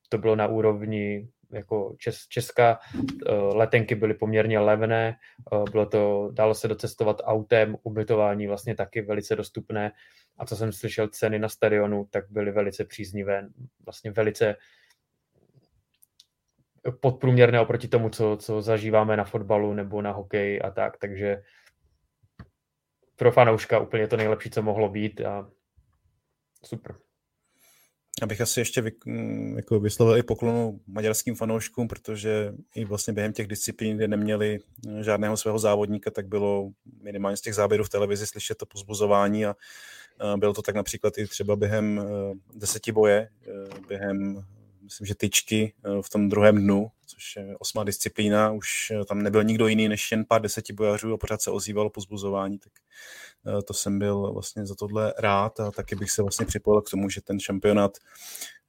to 0.10 0.18
bylo 0.18 0.36
na 0.36 0.48
úrovni 0.48 1.28
jako 1.52 1.96
Čes, 1.98 2.28
Česka. 2.28 2.80
Eh, 3.28 3.34
letenky 3.34 3.96
byly 3.96 4.14
poměrně 4.14 4.60
levné, 4.60 5.16
eh, 5.54 5.72
bylo 5.72 5.86
to, 5.86 6.30
dalo 6.34 6.56
se 6.56 6.68
docestovat 6.68 7.22
autem, 7.24 7.78
ubytování 7.84 8.48
vlastně 8.48 8.76
taky 8.76 9.02
velice 9.02 9.36
dostupné 9.36 9.92
a 10.38 10.46
co 10.46 10.56
jsem 10.56 10.72
slyšel, 10.72 11.08
ceny 11.08 11.40
na 11.40 11.50
stadionu, 11.50 12.08
tak 12.10 12.26
byly 12.30 12.52
velice 12.52 12.86
příznivé, 12.86 13.48
vlastně 13.86 14.12
velice 14.12 14.56
podprůměrné 17.00 17.60
oproti 17.60 17.88
tomu, 17.88 18.10
co, 18.10 18.38
co 18.38 18.62
zažíváme 18.62 19.18
na 19.18 19.24
fotbalu 19.24 19.74
nebo 19.74 20.02
na 20.02 20.12
hokeji 20.12 20.62
a 20.62 20.72
tak, 20.72 20.98
takže 20.98 21.44
pro 23.16 23.32
fanouška 23.32 23.80
úplně 23.80 24.08
to 24.08 24.18
nejlepší, 24.18 24.50
co 24.50 24.62
mohlo 24.62 24.90
být 24.90 25.22
a 25.22 25.50
super. 26.64 26.96
Abych 28.22 28.42
asi 28.42 28.60
ještě 28.60 28.82
vy, 28.82 28.92
mm, 29.06 29.58
jako 29.58 29.80
vyslovil 29.80 30.18
i 30.18 30.24
poklonu 30.24 30.80
maďarským 30.88 31.36
fanouškům, 31.36 31.88
protože 31.88 32.54
i 32.76 32.86
vlastně 32.86 33.14
během 33.14 33.34
těch 33.34 33.48
disciplín, 33.48 33.98
kde 33.98 34.08
neměli 34.08 34.60
eh, 34.88 35.04
žádného 35.04 35.38
svého 35.38 35.60
závodníka, 35.60 36.12
tak 36.12 36.28
bylo 36.28 36.72
minimálně 37.02 37.38
z 37.38 37.42
těch 37.42 37.56
záběrů 37.56 37.84
v 37.84 37.90
televizi 37.90 38.28
slyšet 38.28 38.58
to 38.58 38.66
pozbuzování 38.66 39.46
a 39.46 39.56
bylo 40.38 40.54
to 40.54 40.62
tak 40.62 40.76
například 40.76 41.18
i 41.18 41.28
třeba 41.28 41.56
během 41.56 42.00
eh, 42.00 42.34
deseti 42.56 42.92
boje, 42.92 43.30
eh, 43.48 43.80
během 43.88 44.46
myslím, 44.84 45.08
že 45.08 45.16
tyčky 45.16 45.74
v 46.02 46.10
tom 46.10 46.30
druhém 46.30 46.56
dnu, 46.58 46.92
což 47.10 47.36
je 47.36 47.56
osmá 47.60 47.84
disciplína, 47.84 48.52
už 48.52 48.92
tam 49.08 49.22
nebyl 49.22 49.44
nikdo 49.44 49.68
jiný 49.68 49.88
než 49.88 50.12
jen 50.12 50.26
pár 50.26 50.42
deseti 50.42 50.74
bojařů 50.74 51.14
a 51.14 51.18
pořád 51.18 51.42
se 51.42 51.52
ozývalo 51.52 51.90
pozbuzování, 51.90 52.60
tak 52.60 52.72
Eh, 53.48 53.62
to 53.62 53.74
jsem 53.74 54.00
byl 54.00 54.34
vlastně 54.34 54.66
za 54.66 54.76
tohle 54.76 55.14
rád 55.18 55.60
a 55.60 55.72
taky 55.72 55.96
bych 55.96 56.12
se 56.12 56.22
vlastně 56.22 56.46
připojil 56.46 56.82
k 56.82 56.90
tomu, 56.90 57.10
že 57.10 57.22
ten 57.22 57.40
šampionát 57.40 57.98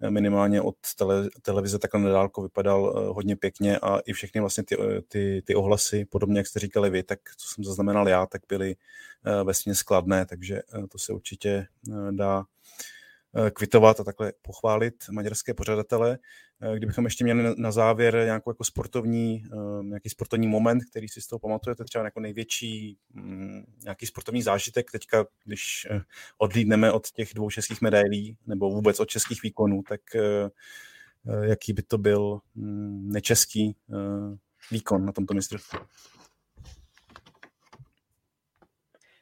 eh, 0.01 0.11
minimálně 0.11 0.63
od 0.63 0.77
tele, 0.97 1.29
televize 1.43 1.79
takhle 1.79 2.01
nedálko 2.01 2.43
vypadal 2.43 2.95
eh, 2.97 3.13
hodně 3.13 3.37
pěkně 3.37 3.79
a 3.79 3.99
i 3.99 4.13
všechny 4.13 4.41
vlastně 4.41 4.65
ty, 4.65 4.77
ty, 5.09 5.43
ty 5.47 5.55
ohlasy, 5.55 6.05
podobně 6.05 6.39
jak 6.39 6.47
jste 6.47 6.61
říkali 6.61 6.91
vy, 6.91 7.03
tak 7.03 7.19
co 7.37 7.49
jsem 7.49 7.65
zaznamenal 7.65 8.09
já, 8.09 8.27
tak 8.27 8.43
byly 8.49 8.77
vesmě 9.45 9.75
skladné, 9.75 10.27
takže 10.27 10.63
to 10.89 10.99
se 10.99 11.13
určitě 11.13 11.67
dá 12.11 12.45
kvitovat 13.55 14.01
a 14.01 14.05
takhle 14.05 14.33
pochválit 14.43 14.95
maďarské 15.11 15.55
pořadatele. 15.55 16.19
Eh, 16.63 16.77
kdybychom 16.77 17.05
ještě 17.05 17.25
měli 17.25 17.55
na 17.57 17.73
závěr 17.73 18.15
nějakou 18.25 18.51
jako 18.51 18.65
sportovní, 18.65 19.45
eh, 19.47 19.85
nějaký 19.85 20.09
sportovní 20.11 20.49
moment, 20.49 20.81
který 20.91 21.09
si 21.09 21.21
z 21.21 21.27
toho 21.27 21.39
pamatujete, 21.39 21.85
třeba 21.85 22.05
jako 22.05 22.21
největší 22.21 22.99
mm, 23.13 23.65
nějaký 23.85 24.07
sportovní 24.07 24.43
zážitek, 24.43 24.91
teďka, 24.91 25.27
když 25.45 25.87
eh, 25.91 26.01
odlídneme 26.39 26.93
od 26.93 27.11
těch 27.11 27.35
dvou 27.35 27.51
českých 27.51 27.81
medailí, 27.81 28.37
nebo 28.47 28.71
vůbec 28.71 29.01
od 29.01 29.09
českých 29.09 29.43
výkonů, 29.43 29.83
tak 29.89 30.01
jaký 31.43 31.73
by 31.73 31.83
to 31.83 31.99
byl 31.99 32.41
mm, 32.55 33.09
nečeský 33.13 33.77
výkon 34.71 35.05
na 35.05 35.13
tomto 35.13 35.35
mistrovství? 35.35 35.79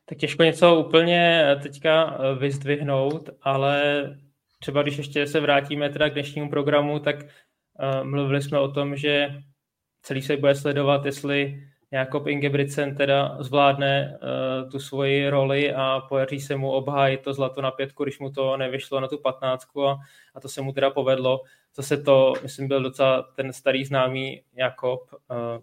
Tak 0.09 0.19
těžko 0.19 0.43
něco 0.43 0.77
úplně 0.77 1.47
teďka 1.63 2.19
vyzdvihnout, 2.39 3.31
ale 3.43 4.03
třeba 4.59 4.83
když 4.83 4.99
ještě 4.99 5.27
se 5.27 5.41
vrátíme 5.41 5.91
teda 5.91 6.11
k 6.11 6.13
dnešnímu 6.13 6.51
programu, 6.51 6.99
tak 6.99 7.17
uh, 7.23 8.05
mluvili 8.05 8.43
jsme 8.43 8.59
o 8.59 8.69
tom, 8.69 8.97
že 8.97 9.31
celý 10.03 10.23
se 10.23 10.37
bude 10.37 10.55
sledovat, 10.55 11.05
jestli 11.05 11.63
Jakob 11.91 12.27
Ingebrigtsen 12.27 12.97
teda 12.97 13.37
zvládne 13.41 14.19
uh, 14.23 14.71
tu 14.71 14.79
svoji 14.79 15.31
roli 15.31 15.75
a 15.75 16.01
podaří 16.09 16.41
se 16.41 16.57
mu 16.57 16.71
obhájit 16.71 17.23
to 17.23 17.33
zlato 17.33 17.63
na 17.63 17.71
pětku, 17.71 18.05
když 18.05 18.19
mu 18.19 18.31
to 18.31 18.57
nevyšlo 18.57 19.01
na 19.01 19.09
tu 19.09 19.19
patnáctku 19.19 19.87
a, 19.87 19.99
a 20.35 20.41
to 20.41 20.49
se 20.49 20.63
mu 20.63 20.73
teda 20.73 20.91
povedlo. 20.91 21.41
Zase 21.77 21.97
to, 21.97 22.33
myslím, 22.43 22.69
byl 22.69 22.83
docela 22.83 23.23
ten 23.23 23.53
starý 23.53 23.85
známý 23.85 24.43
Jakob, 24.55 25.01
uh, 25.13 25.63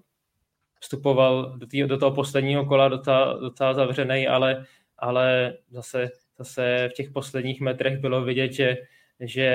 vstupoval 0.80 1.58
do, 1.58 1.68
tý, 1.68 1.84
do 1.84 1.98
toho 1.98 2.12
posledního 2.12 2.66
kola 2.66 2.88
docela, 2.88 3.40
docela 3.40 3.74
zavřený, 3.74 4.28
ale, 4.28 4.66
ale 4.98 5.54
zase 5.70 6.10
zase 6.38 6.90
v 6.92 6.94
těch 6.94 7.10
posledních 7.10 7.62
metrech 7.62 8.00
bylo 8.00 8.24
vidět, 8.24 8.52
že, 8.52 8.78
že 9.20 9.50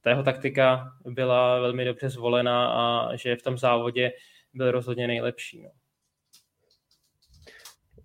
ta 0.00 0.10
jeho 0.10 0.22
taktika 0.22 0.92
byla 1.04 1.60
velmi 1.60 1.84
dobře 1.84 2.08
zvolená 2.08 2.72
a 2.72 3.16
že 3.16 3.36
v 3.36 3.42
tom 3.42 3.58
závodě 3.58 4.12
byl 4.54 4.70
rozhodně 4.70 5.06
nejlepší. 5.06 5.62
No. 5.62 5.70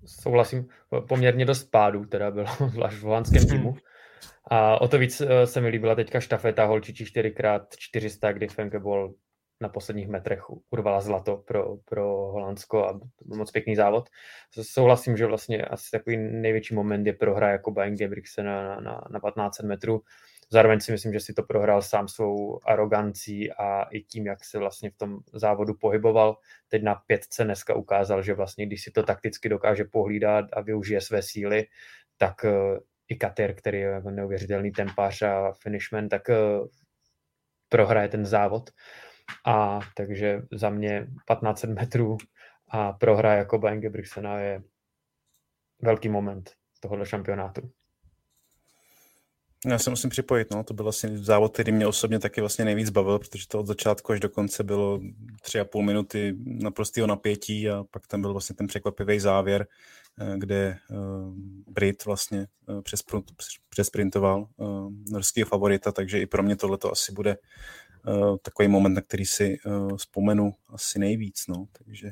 Souhlasím, 0.06 0.68
poměrně 1.08 1.46
dost 1.46 1.64
pádů 1.64 2.06
teda 2.06 2.32
bylo 2.32 2.48
zvlášť 2.68 2.98
v 3.00 3.02
holandském 3.02 3.48
týmu. 3.48 3.78
A 4.52 4.82
o 4.82 4.88
to 4.88 4.98
víc 4.98 5.22
eh, 5.22 5.48
se 5.48 5.62
mi 5.62 5.68
líbila 5.68 5.96
teďka 5.96 6.20
štafeta 6.20 6.66
holčičí 6.66 7.06
4x400, 7.06 8.34
kdy 8.34 8.48
Femke 8.48 8.80
Ball 8.80 9.14
na 9.62 9.70
posledních 9.70 10.08
metrech 10.08 10.44
urvala 10.70 11.02
zlato 11.02 11.38
pro, 11.38 11.78
pro 11.86 12.04
Holandsko 12.08 12.88
a 12.88 13.00
moc 13.26 13.52
pěkný 13.52 13.76
závod. 13.76 14.10
Souhlasím, 14.62 15.18
že 15.18 15.26
vlastně 15.26 15.66
asi 15.66 15.92
takový 15.92 16.18
největší 16.18 16.76
moment 16.76 17.08
je 17.08 17.14
prohra 17.14 17.50
jako 17.50 17.74
Ingebrigtsen 17.84 18.46
na, 18.46 18.80
na, 18.80 19.02
na 19.12 19.20
15 19.20 19.60
metrů. 19.60 20.02
Zároveň 20.50 20.80
si 20.80 20.92
myslím, 20.92 21.14
že 21.14 21.20
si 21.20 21.34
to 21.34 21.44
prohrál 21.44 21.82
sám 21.82 22.08
svou 22.08 22.60
arogancí 22.68 23.52
a 23.52 23.84
i 23.84 24.02
tím, 24.02 24.26
jak 24.26 24.46
se 24.46 24.60
vlastně 24.60 24.90
v 24.92 24.98
tom 24.98 25.20
závodu 25.34 25.74
pohyboval. 25.74 26.38
Teď 26.68 26.84
na 26.84 26.96
pětce 26.96 27.44
dneska 27.44 27.76
ukázal, 27.76 28.24
že 28.24 28.34
vlastně, 28.34 28.66
když 28.66 28.84
si 28.84 28.92
to 28.92 29.04
takticky 29.04 29.50
dokáže 29.50 29.84
pohlídat 29.84 30.46
a 30.54 30.62
využije 30.62 31.02
své 31.02 31.22
síly, 31.22 31.66
tak 32.18 32.46
eh, 32.46 32.80
i 33.08 33.16
Kater, 33.16 33.56
který 33.56 33.80
je 33.80 33.88
jako 33.88 34.10
neuvěřitelný 34.10 34.72
tempář 34.72 35.22
a 35.22 35.52
finishman, 35.52 36.10
tak 36.10 36.30
eh, 36.30 36.36
prohraje 37.70 38.08
ten 38.08 38.26
závod. 38.26 38.70
A 39.46 39.80
takže 39.96 40.42
za 40.52 40.70
mě 40.70 41.08
1500 41.32 41.70
metrů 41.70 42.18
a 42.70 42.94
prohra 42.94 43.34
jako 43.34 43.62
Ingebrigtsena 43.74 44.40
je 44.40 44.64
velký 45.82 46.10
moment 46.10 46.52
tohoto 46.80 47.06
šampionátu. 47.06 47.72
Já 49.66 49.80
se 49.80 49.90
musím 49.90 50.10
připojit, 50.10 50.52
no, 50.52 50.64
to 50.64 50.74
byl 50.74 50.84
vlastně 50.84 51.18
závod, 51.18 51.54
který 51.54 51.72
mě 51.72 51.88
osobně 51.88 52.20
taky 52.20 52.42
vlastně 52.42 52.66
nejvíc 52.66 52.90
bavil, 52.90 53.20
protože 53.20 53.48
to 53.48 53.60
od 53.60 53.68
začátku 53.68 54.12
až 54.12 54.20
do 54.20 54.30
konce 54.30 54.64
bylo 54.64 55.00
tři 55.42 55.60
a 55.60 55.66
půl 55.66 55.84
minuty 55.84 56.36
naprostého 56.46 57.08
napětí 57.08 57.70
a 57.70 57.84
pak 57.92 58.08
tam 58.08 58.22
byl 58.22 58.32
vlastně 58.32 58.56
ten 58.56 58.68
překvapivý 58.68 59.20
závěr, 59.20 59.68
eh, 60.22 60.38
kde 60.38 60.78
uh, 60.90 61.34
Brit 61.68 62.06
vlastně 62.06 62.48
uh, 62.68 62.82
přesprintoval 63.70 64.48
norského 65.12 65.48
favorita, 65.48 65.92
takže 65.92 66.20
i 66.20 66.26
pro 66.26 66.44
mě 66.44 66.56
tohle 66.56 66.78
to 66.78 66.92
asi 66.92 67.12
bude 67.12 67.38
takový 68.42 68.68
moment, 68.68 68.94
na 68.94 69.02
který 69.02 69.26
si 69.26 69.58
uh, 69.66 69.98
vzpomenu 69.98 70.54
asi 70.70 71.00
nejvíc, 71.00 71.48
no, 71.48 71.66
takže 71.72 72.12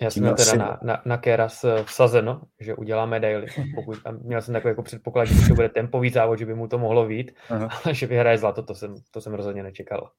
já 0.00 0.10
jsem 0.10 0.34
teda 0.34 0.54
na, 0.54 0.78
na, 0.82 1.02
na 1.04 1.16
Keras 1.16 1.64
vsazeno, 1.84 2.42
že 2.60 2.74
udělá 2.74 3.06
medaily. 3.06 3.46
Pokud 3.74 4.02
tam 4.02 4.18
měl 4.22 4.42
jsem 4.42 4.54
takový 4.54 4.70
jako 4.70 4.82
předpoklad, 4.82 5.24
že 5.28 5.48
to 5.48 5.54
bude 5.54 5.68
tempový 5.68 6.10
závod, 6.10 6.38
že 6.38 6.46
by 6.46 6.54
mu 6.54 6.68
to 6.68 6.78
mohlo 6.78 7.06
vít, 7.06 7.32
Aha. 7.50 7.68
ale 7.84 7.94
že 7.94 8.06
vyhraje 8.06 8.38
zlato, 8.38 8.62
to 8.62 8.74
jsem, 8.74 8.94
to 9.10 9.20
jsem 9.20 9.34
rozhodně 9.34 9.62
nečekal. 9.62 10.10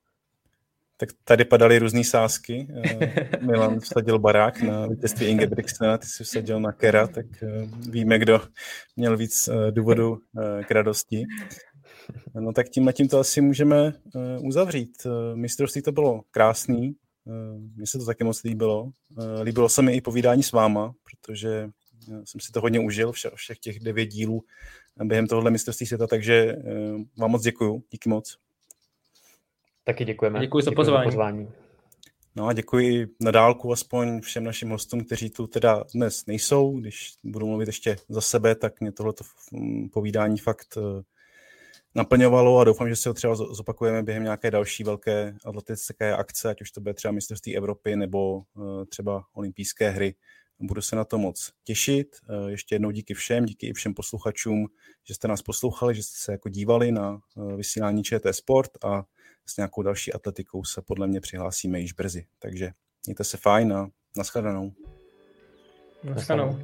Tak 0.99 1.10
tady 1.24 1.45
padaly 1.45 1.80
různé 1.80 2.03
sázky. 2.03 2.68
Eh, 3.01 3.30
Milan 3.41 3.80
vsadil 3.80 4.20
barák 4.20 4.62
na 4.62 4.88
vítězství 4.88 5.26
Ingebrigtsena, 5.26 5.97
ty 5.97 6.08
jsi 6.08 6.24
vsadil 6.24 6.60
na 6.60 6.72
Kera, 6.72 7.08
tak 7.08 7.26
eh, 7.43 7.47
víme, 7.89 8.20
kdo 8.20 8.41
měl 8.95 9.18
víc 9.18 9.47
eh, 9.47 9.72
důvodu 9.72 10.18
k 10.68 10.72
radosti. 10.72 11.24
No 12.39 12.53
tak 12.53 12.70
tím 12.70 12.91
tím 12.93 13.08
to 13.08 13.20
asi 13.20 13.41
můžeme 13.41 13.93
uzavřít. 14.39 15.08
Mistrovství 15.36 15.82
to 15.82 15.91
bylo 15.91 16.22
krásný, 16.32 16.95
Eh, 17.28 17.60
mně 17.76 17.88
se 17.88 17.97
to 17.97 18.05
taky 18.05 18.24
moc 18.24 18.43
líbilo. 18.43 18.91
Eh, 19.20 19.43
líbilo 19.43 19.70
se 19.70 19.82
mi 19.82 19.95
i 19.95 20.01
povídání 20.01 20.43
s 20.43 20.51
váma, 20.51 20.93
protože 21.03 21.70
eh, 22.12 22.22
jsem 22.26 22.41
si 22.41 22.51
to 22.51 22.62
hodně 22.62 22.80
užil, 22.80 23.12
vše, 23.12 23.30
všech 23.36 23.60
těch 23.60 23.80
devět 23.80 24.05
dílů 24.05 24.43
během 25.03 25.28
tohohle 25.28 25.51
mistrovství 25.51 25.86
světa, 25.86 26.08
takže 26.08 26.55
vám 27.18 27.32
moc 27.32 27.43
děkuju. 27.43 27.84
Díky 27.91 28.10
moc. 28.10 28.38
Taky 29.84 30.05
děkujeme. 30.05 30.39
Děkuji 30.39 30.64
za 30.64 30.72
pozvání. 30.72 31.03
Za 31.03 31.05
pozvání. 31.05 31.49
No 32.36 32.47
a 32.47 32.53
děkuji 32.53 33.08
na 33.20 33.32
dálku 33.32 33.72
aspoň 33.72 34.22
všem 34.22 34.43
našim 34.43 34.70
hostům, 34.70 35.03
kteří 35.03 35.30
tu 35.30 35.47
teda 35.47 35.84
dnes 35.93 36.26
nejsou. 36.26 36.80
Když 36.80 37.14
budu 37.24 37.47
mluvit 37.47 37.68
ještě 37.68 37.97
za 38.10 38.22
sebe, 38.22 38.55
tak 38.55 38.82
mě 38.82 38.91
tohleto 38.91 39.24
povídání 39.93 40.38
fakt 40.38 40.78
naplňovalo 41.98 42.60
a 42.60 42.64
doufám, 42.64 42.89
že 42.89 42.95
si 42.95 43.10
ho 43.10 43.14
třeba 43.14 43.36
zopakujeme 43.36 44.04
během 44.04 44.24
nějaké 44.24 44.52
další 44.52 44.84
velké 44.84 45.36
atletické 45.45 46.16
akce, 46.16 46.50
ať 46.50 46.62
už 46.62 46.72
to 46.72 46.82
bude 46.82 46.93
třeba 46.93 47.12
mistrovství 47.12 47.58
Evropy 47.58 47.95
nebo 47.95 48.41
eh, 48.41 48.86
třeba 48.86 49.24
olympijské 49.34 49.89
hry. 49.89 50.16
Budu 50.60 50.82
se 50.82 50.95
na 50.95 51.06
to 51.06 51.18
moc 51.18 51.52
těšit. 51.64 52.08
Eh, 52.30 52.52
ještě 52.52 52.76
jednou 52.76 52.91
díky 52.91 53.14
všem, 53.14 53.45
díky 53.45 53.68
i 53.68 53.74
všem 53.74 53.93
posluchačům, 53.93 54.68
že 55.08 55.14
jste 55.14 55.28
nás 55.28 55.41
poslouchali, 55.41 55.95
že 55.95 56.04
jste 56.04 56.18
se 56.18 56.32
jako 56.32 56.50
dívali 56.50 56.91
na 56.91 57.20
eh, 57.38 57.56
vysílání 57.56 58.04
ČT 58.04 58.36
Sport 58.36 58.72
a 58.86 59.04
s 59.45 59.58
nějakou 59.58 59.82
další 59.82 60.14
atletikou 60.14 60.64
se 60.64 60.82
podle 60.82 61.08
mě 61.08 61.22
přihlásíme 61.22 61.80
již 61.80 61.93
brzy. 61.93 62.26
Takže 62.39 62.72
mějte 63.06 63.24
se 63.24 63.38
fajn 63.38 63.74
a 63.74 63.88
nashledanou. 64.18 64.72
Nashledanou. 66.04 66.60